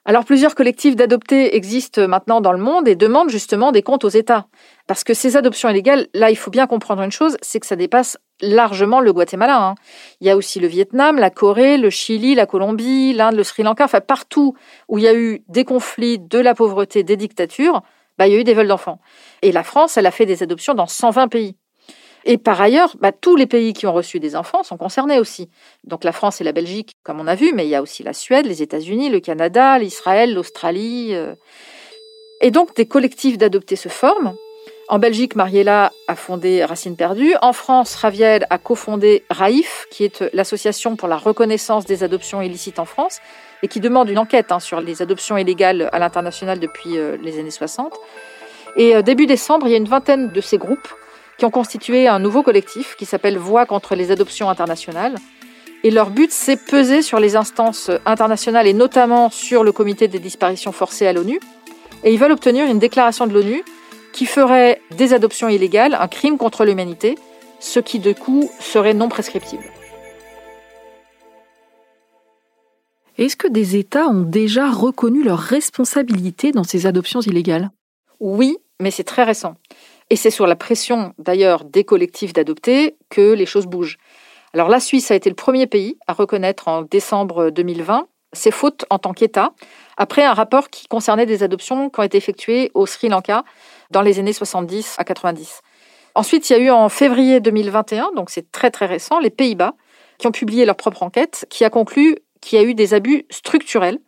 Alors 0.07 0.25
plusieurs 0.25 0.55
collectifs 0.55 0.97
d'adoptés 0.97 1.57
existent 1.57 2.09
maintenant 2.09 2.41
dans 2.41 2.53
le 2.53 2.59
monde 2.59 2.89
et 2.89 2.97
demandent 2.97 3.29
justement 3.29 3.71
des 3.71 3.83
comptes 3.83 4.05
aux 4.05 4.09
États. 4.09 4.47
Parce 4.87 5.05
que 5.05 5.13
ces 5.13 5.37
adoptions 5.37 5.69
illégales, 5.69 6.09
là, 6.15 6.31
il 6.31 6.37
faut 6.37 6.51
bien 6.51 6.67
comprendre 6.67 7.03
une 7.03 7.13
chose, 7.13 7.37
c'est 7.43 7.61
que 7.61 7.67
ça 7.67 7.77
dépasse 7.77 8.17
largement 8.41 9.01
le 9.01 9.13
Guatemala. 9.13 9.63
Hein. 9.63 9.75
Il 10.23 10.27
y 10.27 10.31
a 10.31 10.37
aussi 10.37 10.59
le 10.59 10.69
Vietnam, 10.69 11.19
la 11.19 11.29
Corée, 11.29 11.77
le 11.77 11.91
Chili, 11.91 12.35
la 12.35 12.47
Colombie, 12.47 13.13
l'Inde, 13.13 13.35
le 13.35 13.45
Sri 13.45 13.63
Lanka, 13.63 13.85
enfin 13.85 14.01
partout 14.01 14.57
où 14.89 14.97
il 14.97 15.05
y 15.05 15.09
a 15.09 15.15
eu 15.15 15.45
des 15.49 15.65
conflits, 15.65 16.19
de 16.19 16.39
la 16.39 16.55
pauvreté, 16.55 17.03
des 17.03 17.17
dictatures, 17.17 17.83
bah, 18.17 18.27
il 18.27 18.33
y 18.33 18.37
a 18.37 18.41
eu 18.41 18.45
des 18.45 18.55
vols 18.55 18.69
d'enfants. 18.69 19.01
Et 19.43 19.53
la 19.53 19.63
France, 19.63 19.99
elle 19.99 20.07
a 20.07 20.11
fait 20.11 20.27
des 20.27 20.43
adoptions 20.43 20.73
dans 20.73 20.87
120 20.87 21.29
pays. 21.29 21.57
Et 22.25 22.39
par 22.39 22.61
ailleurs, 22.61 22.97
bah, 23.01 23.13
tous 23.13 23.37
les 23.37 23.47
pays 23.47 23.73
qui 23.73 23.87
ont 23.87 23.93
reçu 23.93 24.21
des 24.21 24.37
enfants 24.37 24.63
sont 24.63 24.77
concernés 24.77 25.19
aussi. 25.19 25.49
Donc 25.85 26.05
la 26.05 26.13
France 26.13 26.41
et 26.41 26.45
la 26.45 26.53
Belgique, 26.53 26.97
comme 27.03 27.21
on 27.21 27.27
a 27.27 27.35
vu, 27.35 27.53
mais 27.55 27.67
il 27.67 27.71
y 27.71 27.75
a 27.75 27.83
aussi 27.83 28.03
la 28.03 28.13
Suède, 28.13 28.47
les 28.47 28.63
États-Unis, 28.63 29.09
le 29.09 29.21
Canada, 29.21 29.79
l'Israël, 29.79 30.35
l'Australie. 30.35 31.15
Euh. 31.15 31.35
Et 32.41 32.51
donc 32.51 32.75
des 32.77 32.87
collectifs 32.87 33.39
d'adoptés 33.39 33.77
se 33.77 33.89
forment. 33.89 34.35
En 34.89 34.99
Belgique, 34.99 35.37
Mariella 35.37 35.93
a 36.09 36.17
fondé 36.17 36.65
Racine 36.65 36.97
perdue. 36.97 37.35
En 37.43 37.53
France, 37.53 37.95
Raviel 37.95 38.45
a 38.51 38.59
cofondé 38.59 39.23
RAIF, 39.31 39.87
qui 39.89 40.03
est 40.03 40.25
l'association 40.33 40.97
pour 40.97 41.07
la 41.07 41.17
reconnaissance 41.17 41.87
des 41.87 42.03
adoptions 42.03 42.43
illicites 42.43 42.81
en 42.81 42.85
France, 42.85 43.21
et 43.63 43.69
qui 43.69 43.79
demande 43.79 44.11
une 44.11 44.19
enquête 44.19 44.51
hein, 44.51 44.59
sur 44.59 44.81
les 44.81 45.01
adoptions 45.01 45.37
illégales 45.37 45.89
à 45.93 46.01
l'international 46.01 46.59
depuis 46.59 46.99
euh, 46.99 47.17
les 47.23 47.39
années 47.39 47.53
60. 47.53 47.95
Et 48.77 48.97
euh, 48.97 49.03
début 49.03 49.27
décembre, 49.27 49.69
il 49.69 49.71
y 49.71 49.75
a 49.75 49.79
une 49.79 49.89
vingtaine 49.89 50.33
de 50.33 50.41
ces 50.41 50.59
groupes 50.59 50.89
qui 51.41 51.47
ont 51.47 51.51
constitué 51.51 52.07
un 52.07 52.19
nouveau 52.19 52.43
collectif 52.43 52.97
qui 52.97 53.07
s'appelle 53.07 53.39
Voix 53.39 53.65
contre 53.65 53.95
les 53.95 54.11
adoptions 54.11 54.51
internationales. 54.51 55.15
Et 55.85 55.91
leur 55.91 56.11
but, 56.11 56.31
c'est 56.31 56.63
peser 56.63 57.01
sur 57.01 57.19
les 57.19 57.35
instances 57.35 57.91
internationales 58.05 58.67
et 58.67 58.75
notamment 58.75 59.31
sur 59.31 59.65
le 59.65 59.73
comité 59.73 60.07
des 60.07 60.19
disparitions 60.19 60.71
forcées 60.71 61.07
à 61.07 61.15
l'ONU. 61.15 61.41
Et 62.05 62.13
ils 62.13 62.19
veulent 62.19 62.33
obtenir 62.33 62.67
une 62.67 62.79
déclaration 62.79 63.27
de 63.27 63.33
l'ONU 63.33 63.65
qui 64.13 64.27
ferait 64.27 64.83
des 64.91 65.15
adoptions 65.15 65.49
illégales 65.49 65.97
un 65.99 66.09
crime 66.09 66.37
contre 66.37 66.67
l'humanité, 66.67 67.17
ce 67.59 67.81
qui 67.81 68.01
de 68.01 68.13
coup 68.13 68.51
serait 68.61 68.93
non 68.93 69.09
prescriptible. 69.09 69.65
Est-ce 73.17 73.37
que 73.37 73.49
des 73.49 73.77
États 73.77 74.09
ont 74.09 74.25
déjà 74.25 74.71
reconnu 74.71 75.23
leur 75.23 75.39
responsabilité 75.39 76.53
dans 76.53 76.65
ces 76.65 76.85
adoptions 76.85 77.23
illégales? 77.23 77.71
Oui, 78.19 78.59
mais 78.79 78.91
c'est 78.91 79.05
très 79.05 79.25
récent. 79.25 79.57
Et 80.11 80.17
c'est 80.17 80.31
sur 80.31 80.47
la 80.47 80.57
pression 80.57 81.15
d'ailleurs 81.19 81.65
des 81.65 81.85
collectifs 81.85 82.33
d'adoptés 82.33 82.97
que 83.09 83.33
les 83.33 83.47
choses 83.47 83.67
bougent. 83.67 83.99
Alors 84.53 84.69
la 84.69 84.81
Suisse 84.81 85.11
a 85.13 85.15
été 85.15 85.31
le 85.31 85.37
premier 85.37 85.67
pays 85.67 85.97
à 86.09 86.13
reconnaître 86.13 86.67
en 86.67 86.83
décembre 86.83 87.51
2020 87.51 88.09
ses 88.33 88.51
fautes 88.51 88.85
en 88.91 88.99
tant 88.99 89.13
qu'État, 89.13 89.53
après 89.97 90.25
un 90.25 90.35
rapport 90.35 90.71
qui 90.71 90.87
concernait 90.87 91.27
des 91.27 91.43
adoptions 91.43 91.91
qui 91.91 91.99
ont 91.99 92.05
été 92.05 92.17
effectuées 92.17 92.71
au 92.75 92.87
Sri 92.87 93.09
Lanka 93.09 93.45
dans 93.91 94.03
les 94.03 94.19
années 94.21 94.33
70 94.33 94.97
à 94.99 95.05
90. 95.05 95.63
Ensuite, 96.15 96.49
il 96.49 96.53
y 96.53 96.57
a 96.57 96.59
eu 96.61 96.71
en 96.71 96.89
février 96.89 97.41
2021, 97.41 98.13
donc 98.15 98.31
c'est 98.31 98.51
très 98.53 98.71
très 98.71 98.87
récent, 98.87 99.19
les 99.19 99.31
Pays-Bas 99.31 99.75
qui 100.19 100.27
ont 100.27 100.33
publié 100.33 100.65
leur 100.65 100.77
propre 100.77 101.03
enquête 101.03 101.47
qui 101.51 101.65
a 101.65 101.71
conclu 101.71 102.19
qu'il 102.41 102.59
y 102.59 102.63
a 102.63 102.65
eu 102.65 102.75
des 102.75 102.95
abus 102.95 103.27
structurels 103.31 103.99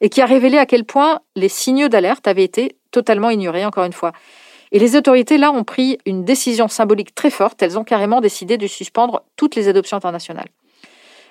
et 0.00 0.08
qui 0.08 0.20
a 0.20 0.26
révélé 0.26 0.58
à 0.58 0.66
quel 0.66 0.84
point 0.84 1.20
les 1.36 1.48
signaux 1.48 1.88
d'alerte 1.88 2.26
avaient 2.28 2.44
été 2.44 2.76
totalement 2.90 3.30
ignorés, 3.30 3.64
encore 3.64 3.84
une 3.84 3.92
fois. 3.92 4.12
Et 4.72 4.78
les 4.78 4.96
autorités, 4.96 5.36
là, 5.36 5.50
ont 5.50 5.64
pris 5.64 5.98
une 6.06 6.24
décision 6.24 6.68
symbolique 6.68 7.14
très 7.14 7.30
forte. 7.30 7.62
Elles 7.62 7.78
ont 7.78 7.84
carrément 7.84 8.20
décidé 8.20 8.56
de 8.56 8.66
suspendre 8.66 9.22
toutes 9.36 9.56
les 9.56 9.68
adoptions 9.68 9.96
internationales. 9.96 10.48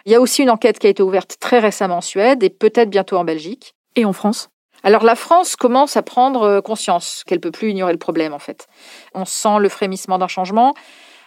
Il 0.05 0.11
y 0.11 0.15
a 0.15 0.21
aussi 0.21 0.41
une 0.41 0.49
enquête 0.49 0.79
qui 0.79 0.87
a 0.87 0.89
été 0.89 1.03
ouverte 1.03 1.37
très 1.39 1.59
récemment 1.59 1.97
en 1.97 2.01
Suède 2.01 2.43
et 2.43 2.49
peut-être 2.49 2.89
bientôt 2.89 3.17
en 3.17 3.23
Belgique. 3.23 3.75
Et 3.95 4.05
en 4.05 4.13
France? 4.13 4.49
Alors 4.83 5.03
la 5.03 5.15
France 5.15 5.55
commence 5.55 5.97
à 5.97 6.01
prendre 6.01 6.43
euh, 6.43 6.61
conscience 6.61 7.23
qu'elle 7.27 7.41
peut 7.41 7.51
plus 7.51 7.71
ignorer 7.71 7.91
le 7.91 7.99
problème 7.99 8.33
en 8.33 8.39
fait. 8.39 8.67
On 9.13 9.25
sent 9.25 9.59
le 9.59 9.67
frémissement 9.67 10.17
d'un 10.17 10.29
changement. 10.29 10.73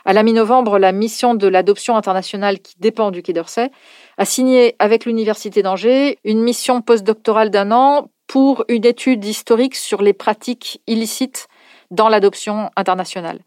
À 0.05 0.13
la 0.13 0.23
mi-novembre, 0.23 0.79
la 0.79 0.91
mission 0.91 1.35
de 1.35 1.47
l'adoption 1.47 1.97
internationale 1.97 2.61
qui 2.61 2.75
dépend 2.79 3.11
du 3.11 3.23
Quai 3.23 3.35
d'Orsay 3.35 3.71
a 4.17 4.25
signé 4.25 4.75
avec 4.79 5.05
l'Université 5.05 5.63
d'Angers 5.63 6.19
une 6.25 6.43
mission 6.43 6.81
postdoctorale 6.81 7.51
d'un 7.51 7.71
an 7.73 8.09
pour 8.27 8.65
une 8.69 8.87
étude 8.87 9.25
historique 9.25 9.77
sur 9.77 10.03
les 10.03 10.15
pratiques 10.15 10.81
illicites 10.87 11.47
dans 11.93 12.09
l'adoption 12.09 12.71
internationale. 12.75 13.41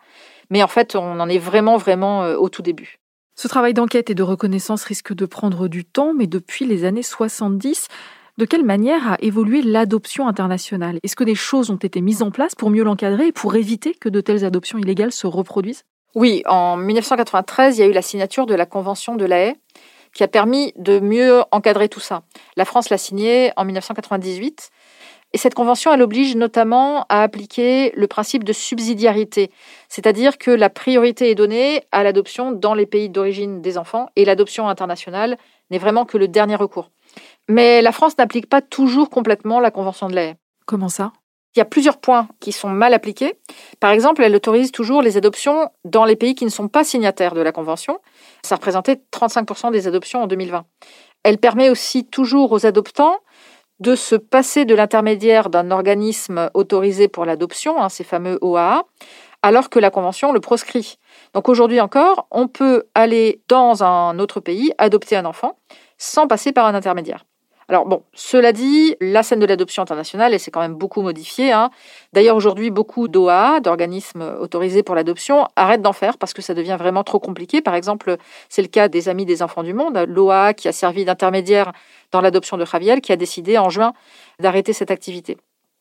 Mais 0.50 0.64
en 0.64 0.68
fait, 0.68 0.96
on 0.96 1.20
en 1.20 1.28
est 1.28 1.40
vraiment, 1.40 1.76
vraiment 1.78 2.24
euh, 2.24 2.38
au 2.38 2.48
tout 2.48 2.62
début. 2.62 3.00
Ce 3.36 3.50
travail 3.50 3.74
d'enquête 3.74 4.10
et 4.10 4.16
de 4.16 4.24
reconnaissance 4.24 4.86
risque 4.86 5.14
de 5.14 5.26
prendre 5.26 5.68
du 5.68 5.84
temps, 5.84 6.14
mais 6.14 6.28
depuis 6.28 6.66
les 6.66 6.86
années 6.86 7.04
70, 7.04 7.90
de 8.38 8.46
quelle 8.46 8.64
manière 8.64 9.14
a 9.14 9.18
évolué 9.20 9.62
l'adoption 9.62 10.28
internationale? 10.28 11.00
Est-ce 11.04 11.18
que 11.18 11.24
des 11.24 11.36
choses 11.36 11.70
ont 11.70 11.76
été 11.76 12.00
mises 12.00 12.22
en 12.22 12.32
place 12.32 12.56
pour 12.56 12.70
mieux 12.70 12.84
l'encadrer 12.84 13.28
et 13.28 13.32
pour 13.34 13.56
éviter 13.56 13.94
que 13.94 14.08
de 14.08 14.22
telles 14.22 14.46
adoptions 14.46 14.78
illégales 14.78 15.12
se 15.12 15.28
reproduisent? 15.28 15.84
Oui, 16.16 16.44
en 16.46 16.78
1993, 16.78 17.78
il 17.78 17.82
y 17.82 17.84
a 17.84 17.88
eu 17.88 17.92
la 17.92 18.02
signature 18.02 18.46
de 18.46 18.56
la 18.56 18.66
Convention 18.66 19.16
de 19.16 19.26
la 19.26 19.38
Haye 19.38 19.56
qui 20.14 20.24
a 20.24 20.30
permis 20.30 20.72
de 20.78 21.00
mieux 21.00 21.44
encadrer 21.52 21.90
tout 21.90 22.00
ça. 22.00 22.24
La 22.56 22.64
France 22.64 22.90
l'a 22.90 22.98
signée 22.98 23.52
en 23.58 23.66
1998 23.66 24.72
et 25.36 25.38
cette 25.38 25.54
convention, 25.54 25.92
elle 25.92 26.02
oblige 26.02 26.38
notamment 26.38 27.06
à 27.10 27.22
appliquer 27.22 27.92
le 27.98 28.08
principe 28.08 28.46
de 28.46 28.54
subsidiarité, 28.54 29.52
c'est-à-dire 29.90 30.38
que 30.38 30.50
la 30.50 30.70
priorité 30.70 31.30
est 31.30 31.36
donnée 31.36 31.84
à 31.92 32.04
l'adoption 32.04 32.54
dans 32.54 32.74
les 32.74 32.86
pays 32.86 33.10
d'origine 33.10 33.62
des 33.62 33.78
enfants 33.78 34.08
et 34.16 34.24
l'adoption 34.24 34.70
internationale 34.70 35.38
n'est 35.72 35.78
vraiment 35.78 36.06
que 36.06 36.18
le 36.18 36.30
dernier 36.30 36.56
recours. 36.56 36.90
Mais 37.50 37.82
la 37.82 37.92
France 37.92 38.18
n'applique 38.18 38.48
pas 38.48 38.62
toujours 38.62 39.10
complètement 39.10 39.60
la 39.60 39.72
convention 39.72 40.08
de 40.08 40.16
l'AE. 40.16 40.36
Comment 40.66 40.88
ça? 40.88 41.12
Il 41.54 41.60
y 41.60 41.62
a 41.62 41.66
plusieurs 41.66 41.98
points 41.98 42.30
qui 42.40 42.54
sont 42.54 42.70
mal 42.70 42.94
appliqués. 42.94 43.34
Par 43.82 43.92
exemple, 43.92 44.24
elle 44.24 44.38
autorise 44.38 44.72
toujours 44.72 45.02
les 45.02 45.18
adoptions 45.18 45.68
dans 45.84 46.06
les 46.06 46.16
pays 46.16 46.36
qui 46.36 46.46
ne 46.46 46.50
sont 46.50 46.70
pas 46.70 46.86
signataires 46.86 47.34
de 47.34 47.42
la 47.42 47.52
Convention. 47.52 48.00
Ça 48.42 48.56
représentait 48.56 49.02
35% 49.12 49.74
des 49.74 49.86
adoptions 49.86 50.24
en 50.24 50.28
2020. 50.28 50.64
Elle 51.24 51.40
permet 51.40 51.70
aussi 51.70 52.06
toujours 52.06 52.54
aux 52.54 52.66
adoptants 52.66 53.18
de 53.80 53.96
se 53.96 54.16
passer 54.16 54.66
de 54.66 54.76
l'intermédiaire 54.76 55.50
d'un 55.50 55.72
organisme 55.72 56.50
autorisé 56.54 57.08
pour 57.08 57.26
l'adoption, 57.26 57.82
hein, 57.82 57.90
ces 57.90 58.04
fameux 58.04 58.38
OAA, 58.42 58.84
alors 59.42 59.70
que 59.70 59.80
la 59.80 59.92
Convention 59.92 60.32
le 60.32 60.40
proscrit. 60.40 60.98
Donc 61.34 61.50
aujourd'hui 61.50 61.82
encore, 61.82 62.28
on 62.32 62.48
peut 62.48 62.86
aller 62.96 63.42
dans 63.48 63.84
un 63.84 64.18
autre 64.20 64.40
pays, 64.40 64.72
adopter 64.78 65.16
un 65.16 65.26
enfant, 65.26 65.60
sans 65.98 66.28
passer 66.28 66.52
par 66.52 66.66
un 66.66 66.74
intermédiaire. 66.74 67.26
Alors 67.68 67.86
bon, 67.86 68.04
cela 68.14 68.52
dit, 68.52 68.96
la 69.02 69.24
scène 69.24 69.40
de 69.40 69.46
l'adoption 69.46 69.82
internationale, 69.82 70.34
elle 70.34 70.40
s'est 70.40 70.52
quand 70.52 70.62
même 70.62 70.76
beaucoup 70.76 71.02
modifiée. 71.02 71.52
Hein. 71.52 71.72
D'ailleurs, 72.14 72.36
aujourd'hui, 72.36 72.70
beaucoup 72.70 73.08
d'OA, 73.08 73.60
d'organismes 73.60 74.38
autorisés 74.40 74.84
pour 74.84 74.94
l'adoption, 74.94 75.48
arrêtent 75.56 75.82
d'en 75.82 75.94
faire 75.94 76.20
parce 76.20 76.34
que 76.34 76.44
ça 76.44 76.54
devient 76.54 76.78
vraiment 76.78 77.04
trop 77.04 77.20
compliqué. 77.20 77.62
Par 77.62 77.74
exemple, 77.74 78.18
c'est 78.50 78.62
le 78.62 78.68
cas 78.68 78.88
des 78.88 79.10
Amis 79.10 79.26
des 79.26 79.42
Enfants 79.42 79.64
du 79.64 79.74
Monde, 79.74 79.98
l'OA 80.08 80.54
qui 80.54 80.68
a 80.68 80.72
servi 80.72 81.06
d'intermédiaire 81.06 81.72
dans 82.12 82.22
l'adoption 82.22 82.56
de 82.58 82.66
Javier, 82.66 83.02
qui 83.02 83.12
a 83.12 83.16
décidé 83.16 83.58
en 83.58 83.70
juin 83.70 83.94
d'arrêter 84.40 84.72
cette 84.72 84.92
activité. 84.92 85.38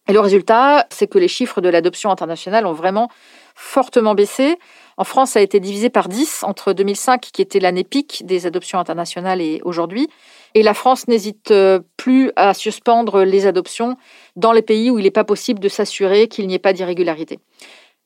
Et 0.09 0.13
le 0.13 0.21
résultat, 0.21 0.87
c'est 0.91 1.07
que 1.07 1.19
les 1.19 1.29
chiffres 1.29 1.61
de 1.61 1.69
l'adoption 1.69 2.11
internationale 2.11 2.67
ont 2.67 2.73
vraiment 2.73 3.09
fortement 3.55 4.15
baissé. 4.15 4.59
En 4.97 5.05
France, 5.05 5.33
ça 5.33 5.41
a 5.41 5.43
été 5.43 5.61
divisé 5.61 5.91
par 5.91 6.09
10 6.09 6.45
entre 6.45 6.73
2005, 6.73 7.21
qui 7.21 7.43
était 7.43 7.61
l'année 7.61 7.85
pic 7.85 8.23
des 8.25 8.47
adoptions 8.47 8.79
internationales, 8.79 9.41
et 9.41 9.61
aujourd'hui. 9.65 10.09
Et 10.55 10.63
la 10.63 10.75
France 10.75 11.09
n'hésite 11.09 11.51
euh, 11.51 11.81
plus 11.97 12.31
à 12.37 12.55
suspendre 12.55 13.23
les 13.25 13.47
adoptions 13.47 13.97
dans 14.37 14.53
les 14.53 14.63
pays 14.63 14.91
où 14.91 14.99
il 14.99 15.03
n'est 15.03 15.11
pas 15.11 15.25
possible 15.25 15.61
de 15.61 15.69
s'assurer 15.69 16.29
qu'il 16.29 16.47
n'y 16.47 16.55
ait 16.55 16.61
pas 16.61 16.73
d'irrégularité. 16.73 17.41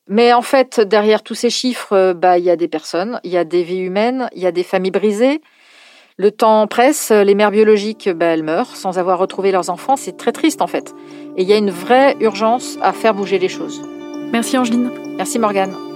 Mais 0.07 0.33
en 0.33 0.41
fait, 0.41 0.79
derrière 0.79 1.21
tous 1.21 1.35
ces 1.35 1.51
chiffres, 1.51 1.93
euh, 1.93 2.13
bah, 2.15 2.39
il 2.39 2.43
y 2.43 2.49
a 2.49 2.55
des 2.55 2.67
personnes, 2.67 3.19
il 3.23 3.31
y 3.31 3.37
a 3.37 3.43
des 3.43 3.61
vies 3.61 3.77
humaines, 3.77 4.29
il 4.35 4.41
y 4.41 4.47
a 4.47 4.51
des 4.51 4.63
familles 4.63 4.91
brisées. 4.91 5.41
Le 6.17 6.31
temps 6.31 6.67
presse, 6.67 7.11
les 7.11 7.33
mères 7.33 7.51
biologiques, 7.51 8.09
bah, 8.09 8.25
elles 8.25 8.43
meurent 8.43 8.75
sans 8.75 8.97
avoir 8.97 9.19
retrouvé 9.19 9.51
leurs 9.51 9.69
enfants. 9.69 9.95
C'est 9.95 10.17
très 10.17 10.33
triste 10.33 10.61
en 10.61 10.67
fait. 10.67 10.93
Et 11.37 11.43
il 11.43 11.47
y 11.47 11.53
a 11.53 11.57
une 11.57 11.71
vraie 11.71 12.17
urgence 12.19 12.77
à 12.81 12.91
faire 12.91 13.13
bouger 13.13 13.39
les 13.39 13.47
choses. 13.47 13.81
Merci 14.33 14.57
Angeline. 14.57 14.91
Merci 15.17 15.39
Morgane. 15.39 15.88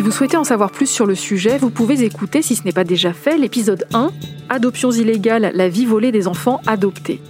Si 0.00 0.02
vous 0.02 0.12
souhaitez 0.12 0.38
en 0.38 0.44
savoir 0.44 0.70
plus 0.70 0.86
sur 0.86 1.04
le 1.04 1.14
sujet, 1.14 1.58
vous 1.58 1.68
pouvez 1.68 2.04
écouter, 2.04 2.40
si 2.40 2.56
ce 2.56 2.64
n'est 2.64 2.72
pas 2.72 2.84
déjà 2.84 3.12
fait, 3.12 3.36
l'épisode 3.36 3.84
1, 3.92 4.10
Adoptions 4.48 4.90
illégales, 4.90 5.52
la 5.54 5.68
vie 5.68 5.84
volée 5.84 6.10
des 6.10 6.26
enfants 6.26 6.62
adoptés. 6.66 7.20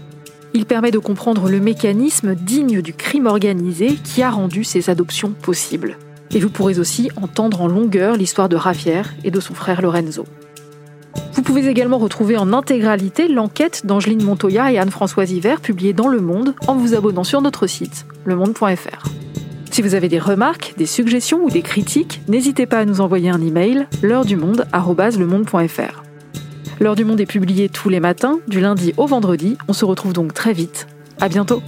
Il 0.54 0.66
permet 0.66 0.90
de 0.90 0.98
comprendre 0.98 1.48
le 1.48 1.58
mécanisme 1.58 2.34
digne 2.34 2.80
du 2.80 2.94
crime 2.94 3.26
organisé 3.26 3.96
qui 3.96 4.22
a 4.22 4.30
rendu 4.30 4.62
ces 4.62 4.88
adoptions 4.88 5.32
possibles. 5.32 5.96
Et 6.32 6.38
vous 6.38 6.48
pourrez 6.48 6.78
aussi 6.78 7.10
entendre 7.16 7.60
en 7.60 7.66
longueur 7.66 8.16
l'histoire 8.16 8.48
de 8.48 8.56
Javier 8.56 9.02
et 9.24 9.32
de 9.32 9.40
son 9.40 9.54
frère 9.54 9.82
Lorenzo. 9.82 10.24
Vous 11.40 11.46
pouvez 11.54 11.68
également 11.68 11.96
retrouver 11.96 12.36
en 12.36 12.52
intégralité 12.52 13.26
l'enquête 13.26 13.86
d'Angeline 13.86 14.22
Montoya 14.22 14.72
et 14.72 14.78
Anne-Françoise 14.78 15.32
Hiver 15.32 15.62
publiée 15.62 15.94
dans 15.94 16.06
Le 16.06 16.20
Monde 16.20 16.54
en 16.66 16.74
vous 16.74 16.94
abonnant 16.94 17.24
sur 17.24 17.40
notre 17.40 17.66
site, 17.66 18.04
lemonde.fr. 18.26 19.08
Si 19.70 19.80
vous 19.80 19.94
avez 19.94 20.10
des 20.10 20.18
remarques, 20.18 20.74
des 20.76 20.84
suggestions 20.84 21.42
ou 21.42 21.48
des 21.48 21.62
critiques, 21.62 22.20
n'hésitez 22.28 22.66
pas 22.66 22.80
à 22.80 22.84
nous 22.84 23.00
envoyer 23.00 23.30
un 23.30 23.40
email 23.40 23.86
l'heure 24.02 24.26
du 24.26 24.36
monde 24.36 24.66
L'heure 26.78 26.94
du 26.94 27.06
monde 27.06 27.22
est 27.22 27.26
publiée 27.26 27.70
tous 27.70 27.88
les 27.88 28.00
matins, 28.00 28.38
du 28.46 28.60
lundi 28.60 28.92
au 28.98 29.06
vendredi. 29.06 29.56
On 29.66 29.72
se 29.72 29.86
retrouve 29.86 30.12
donc 30.12 30.34
très 30.34 30.52
vite. 30.52 30.88
À 31.22 31.30
bientôt. 31.30 31.62